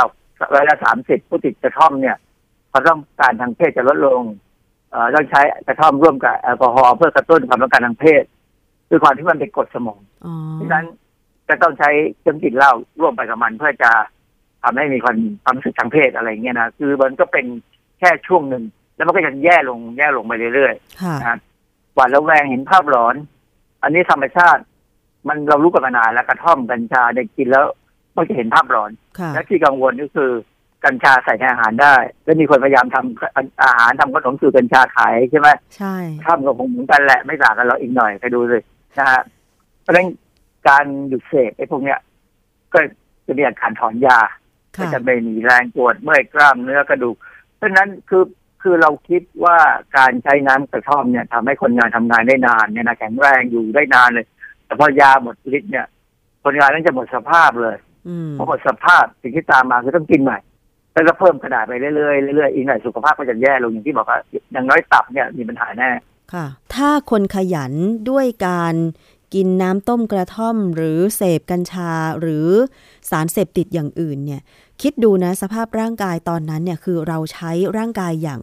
[0.54, 2.18] ร้อยละสามสิบผู้ติดกระท่อมเนี่ย
[2.70, 4.22] เขาต้องการทางเพศจะลดลง
[4.92, 8.24] เอ่อต้องใช้กระท่อมร่วมกับแอลกอฮอล์เพื่อกระตุ้นความต้องการทางเพศ
[8.90, 10.86] ด้วยความที่มันเป็นกรดสมองอ๋อดังนั้น
[11.50, 13.92] จะต้องใช้เครื่องกินเหล้าร่วมไปกับมันเพื่อจะ
[14.64, 17.46] ทำให้มีความความรู้สึกทางเพศอะไรเงี้ยนะคือมันก็เป็น
[18.00, 18.64] แค่ช่วงหนึ่ง
[18.96, 21.40] แล้วมันก็จะแย่ลงแย่ลงไปเรื่อยค่ะๆนะครับ
[21.94, 23.16] หวาดระแวงเห็นภาพหลอน
[23.84, 24.62] อันนี้ธรรมชาติ
[25.28, 27.66] มันเรารู้กันมานานแล้วกระท่อมกัญชาได้กินแล้ว
[28.16, 30.32] มันจะเห็นภาพหลอนค่ะและที่กังวลก็คือ
[30.86, 35.96] กัญชาใส่ในอาหารได้ แล้วมีคนพยายามทำอาหารทำขนมสูตรกัญชาขายใช่ไหมใช่
[36.26, 38.62] ทำก็คงเหมือนกันแหละไม่ต่างกันเราอีกหน่อยไปดูเลย
[38.98, 39.22] นะฮะ
[39.82, 40.08] เพราะฉะนั้น
[40.68, 42.00] การหยุดเสพไอ้พวกเนี้ย
[42.74, 42.80] ก็
[43.28, 44.20] จะมีอาการถอนยา
[44.76, 47.16] ก็ค่ะจะไม่มีแรงปวดเมื่อยกล้ามเนื้อกระดูก
[47.56, 48.24] เพราะฉะนั้นคือ
[48.62, 49.58] คือเราคิดว่า
[49.98, 54.26] การใช้น้ำกระท่อมเนี่ยทำให้คนงานทำงานได้นานเนี่ยนะแข็งแรงอยู่ได้นานเลย
[54.66, 55.86] แต่พอยาหมดฤทธิ์เนี่ย
[56.44, 57.76] คนงานนั้นจะหมดสภาพเลย
[58.08, 60.40] อืมพอหมดสภาพสิ่งที่ตามมาคือต้องกินใหม่
[60.94, 64.20] แล้วก็เพิ่มขนาดไปเรื่อยๆเรื่อยๆอีกหน่อยสุขภาพก็จะแย่ลงอย่างที่บอกว่า
[64.52, 65.90] อย่างน้อยตับเนี่ยมีปัญหาแน่
[66.34, 66.46] ค่ะ
[66.76, 67.74] ถ้าคนขยัน
[68.10, 68.76] ด้วยการ
[69.34, 72.48] กินน้ำต้มกระท่อมหรือเสพกัญชาหรือ
[73.10, 74.42] สารเสพติดอย่างอื่นเนี่ย
[74.82, 78.42] คิดดูนะสภาพร่างกายตอนนั้นเนี่ยคือเราใช้ร่างกายอย่าง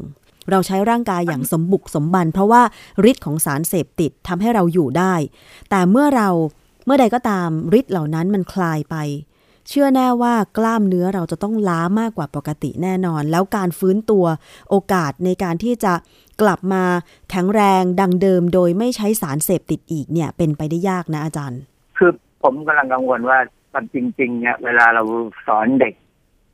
[0.51, 2.63] เราใช้ร่างกายอย่างสมบุกสมบัน เพราะว่า
[3.11, 5.15] ฤทธิ์ของสารเสพติดทำให้เราอยู่ได้
[5.71, 6.29] แต่เมื่อเรา
[6.85, 7.49] เมื่อใดก็ตาม
[7.79, 8.97] ฤทธิ์เหล่านั้นมันคลายไป
[9.73, 14.25] เชื่อแน่ว่ากล้ามเนื้อเราจะต้องล้ามากกว่าปกติแน่นอน แล้วการฟื้นตัว
[14.71, 15.93] โอกาสในการที่จะ
[16.41, 16.85] กลับมา
[17.31, 21.61] แข็งแรงดังเดิมโดยไม่ใช้สารเสพติดอีกเนี่ย เป็นไปได้ยากนะอาจารย์
[21.97, 22.11] คือ
[22.43, 23.39] ผมกำลังกังวลว่า
[23.75, 25.03] มันจริง ๆ เนี่ย เวลาเรา
[25.47, 25.95] สอนเด็ก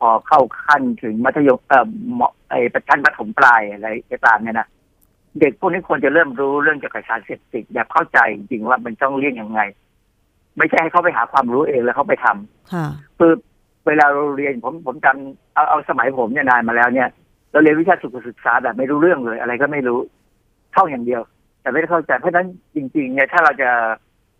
[0.01, 4.69] พอเข้าขั้นถึงมัธยมเอ่อเหมาะไอ้ประชันประถมปลายอะไรก็ตามเนี่ยนะ
[5.41, 9.61] เด็กพวกนี้ควรจะเริ่มรู้เรื่องเกี่ยวกับสารเสพติดแบบเข้าใจจริงๆว่ามันต้องเลี่ยงยังไง
[10.59, 12.87] ไม่ใช่ให้เขาไปหาความรู้เองแล้วเขาไปทำค่ะ
[13.19, 13.33] คือ
[13.87, 17.09] เวลาเราเรียนผมผมจำเอาเอาสมัยผมเนี่ยนานมาแล้วเนี่ย
[17.53, 19.99] เราเรียนวิชาสุขศึกษาแบบไม่รู้เรื่องเลย อะไรก็ไม่รู้
[20.75, 21.23] ท่องอย่างเดียว
[21.61, 23.71] แต่ไม่ได้เข้าใจเพราะฉะนั้นจริงๆเนี่ยถ้าเราจะ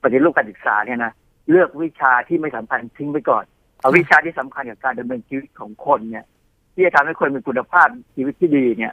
[0.03, 1.13] ปฏิรูปการศึกษาเนี่ยนะ
[1.51, 3.45] เลือกวิชาที่ไม่สำคัญทิ้งไปก่อน
[3.81, 6.25] เอาวิชาที่สำคัญกับการดำเนินชีวิตของคนเนี่ย
[6.75, 8.93] ที่จะทำให้คนมีคุณภาพชีวิตที่ดีเนี่ย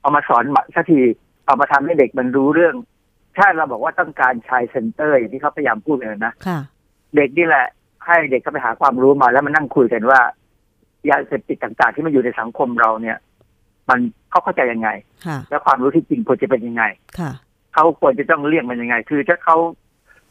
[0.00, 0.42] เอามาสอน
[0.74, 1.00] สักที
[1.46, 2.74] เอามาทำให้เด็กมันรู้เรื่อง
[3.36, 6.58] ถ้าเราบอกว่าต้องการ child center อย่างที่เขาพยายามพูดเลยนะค่ะ
[7.16, 7.66] เด็กนี่แหละ
[8.06, 10.20] ให้เด็กก็ไปหาความรู้มาแล้วมานั่งคุยกันว่า
[11.10, 13.16] ยาเสพติดต่างๆ ที่มันอยู่ในสังคมเราเนี่ย
[13.88, 13.98] มัน
[14.30, 14.88] เขาเข้าใจยังไง
[15.26, 16.84] ค่ะและความรู้ที่จริงควรจะเป็นยังไง
[17.18, 17.32] ค่ะ
[17.74, 19.56] เขาควรจะต้องเลี่ยงมันยังไง คือถ้าเขา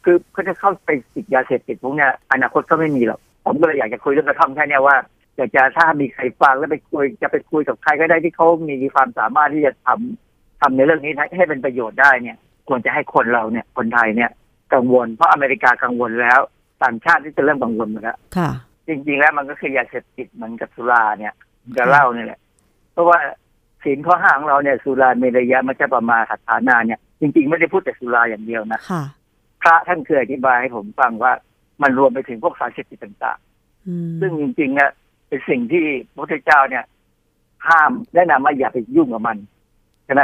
[0.04, 4.96] คือเขาจะเข้าไปติดยาเสพติดพวกเนี้ยอนาคตก็ไม่มีหรอกผมก็เลยอยากจะคุยเรื่องกระท่อมแค่เนี้ยว่า
[5.36, 12.38] อยากจะถ้ามีใครฟังแล้วไปคุยจะไปคุยกับใครก็ได้ที่เขามีความสามารถที่จะทำทำในเรื่องนี้ให้ให้เป็นประโยชน์ได้เนี่ย
[12.70, 14.30] ควรจะให้คนเราเนี่ยคนไทยเนี่ย
[14.74, 16.40] กังวล เพราะอเมริกากังวลแล้ว
[16.82, 18.50] ต่างชาติที่จะเริ่มกังวลหมดแล้วค่ะ
[18.88, 21.34] จริงๆแล้วมันก็คือยาเสพติดเหมือนกับสุราเนี่ย
[21.76, 22.40] กับเหล้านี่แหละ
[22.92, 23.18] เพราะว่า
[23.82, 29.02] ศีลข้อห้าของเราเนี่ยสุราเมรยะมัจจปมาหัตถานาเนี่ย จริง ๆ ไม่ได้พูดแต่สุราอย่างเดียวนะค่ะ
[29.62, 31.32] พระท่านเคยอธิบายให้ผมฟังว่า
[31.82, 33.38] มันรวมไปถึงพวกสารเสพติดต่าง
[33.88, 34.90] อืมๆซึ่งจริงๆเนี่ย
[35.28, 36.84] เป็นสิ่งที่พระพุทธเจ้าเนี่ย
[37.68, 39.36] ห้ามแนะนำว่าอย่าไปยุ่งกับมัน
[40.04, 40.22] ใช่ไหม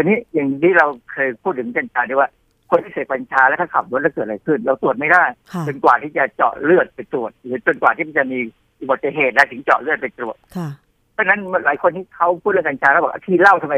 [0.00, 2.30] ทีนี้อย่างที่เราเคยพูดถึงกัญชาด้วยว่า
[2.70, 8.38] คนที่เสพกัญชาแล้วถ้าขับรถแล้วเกิดอะไรขึ้น เราตรวจไม่ได้ค่ะจนกว่าที่จะเจาะเลือดไปตรวจ หรือจนกว่าที่มันจะมี
[8.80, 10.68] อุบัติเหตุแล้วถึงเจาะเลือดไปตรวจค่ะ
[11.12, 13.76] เพราะฉะนั้นหลายคนที่เขาพูดเรื่องกัญชาแล้วบอกที่เหล้าทำไม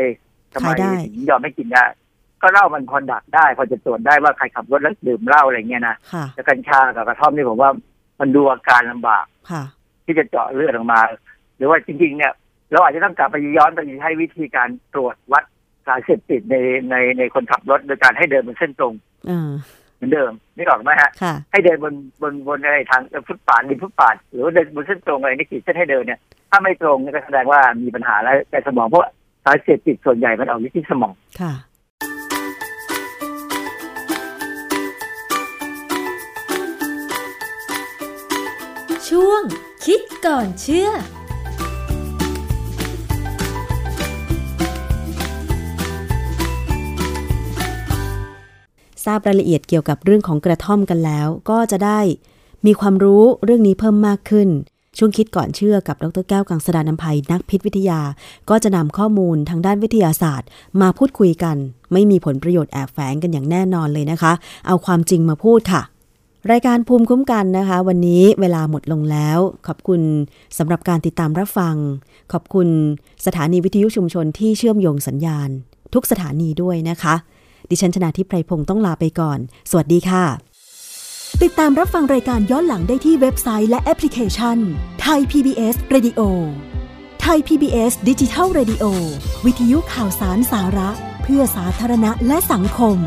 [0.54, 1.84] ทำไมขายได้ถึงยอมไม่กินได้
[2.42, 7.70] ก็เหล้ามันพอดักได้ พอจะตรวจได้ว่าใครขับรถแล้วดื่มเหล้าอะไรเงี้ยนะค่ะแต่กัญชากับกระท่อมนี่ผมว่า
[8.20, 9.62] มันดูอาการลำบากค่ะ
[10.04, 11.00] ที่จะเจาะเลือดออกมา
[11.56, 12.32] หรือว่าจริง ๆ เนี่ย
[12.72, 16.56] เราอาจจะต้องกลับไปย้อนไปใช้วิธีการตรวจวัดสารเสพติดใน
[16.90, 18.94] ในในคนขับรถโดยการให้เดินบนเส้นตรง
[19.30, 19.50] อ่า
[19.96, 26.20] เหมือนเดิมนี่ออกไหมฮะค่ะให้เดินบนบนบนอะไรทางฟุตปาดริมฟุตปาดหรือว่าเดินบนเส้นตรงอะไรนี่ขีดเส้นให้เดินเนี่ย
[26.50, 29.08] ถ้าไม่ตรงเนี่ยก็แสดงว่ามีปัญหาแล้วในสมองเพราะ
[29.44, 31.52] สารเสพติดส่วนใหญ่มันออกอยู่ที่สมองค่ะ
[39.08, 39.42] ช่วง
[39.84, 40.90] คิดก่อนเชื่อ
[49.04, 52.00] ทราบรายละเอียดเกี่ยวกับเรื่องของกระท่อมกันแล้ว ก็จะได้
[52.66, 54.48] มีความรู้เรื่องนี้เพิ่มมากขึ้น
[54.98, 58.00] ช่วงคิดก่อนเชื่อกับดรแก้วกังสดานนภัยนักพิษวิทยา
[58.50, 60.48] ก็จะนำข้อมูลทางด้านวิทยาศาสตร์
[60.80, 61.56] มาพูดคุยกัน
[61.92, 64.32] ไม่มีผลประโยชน์แอบแฝงกันอย่างแน่นอนเลยนะคะ
[64.66, 65.82] เอาความจริงมาพูดค่ะ
[66.50, 70.00] รายการภูมิคุ้มกันนะคะ วันนี้เวลาหมดลงแล้ว ขอบคุณ
[70.58, 71.76] สำหรับการติดตามรับฟัง
[72.32, 72.68] ขอบคุณ
[73.26, 75.48] สถานีวิทยุชุมชนที่เชื่อมโยงสัญญาณ
[75.94, 77.14] ทุกสถานีด้วยนะคะ
[77.70, 79.38] ดิฉันชนะทิพไพรพงศ์ต้องลาไปก่อน
[79.70, 80.24] สวัสดีค่ะ
[81.42, 84.58] ติดตามรับฟังรายการย้อนหลังได้ที่เว็บไซต์และแอปพลิเคชัน
[85.02, 86.20] ไทย PBS Radio
[87.22, 88.84] ไทย PBS ดิจิทัล Radio
[89.46, 90.90] วิทยุข่าวสารสาระ
[91.22, 92.98] เพื่อสาธารณะและสังคม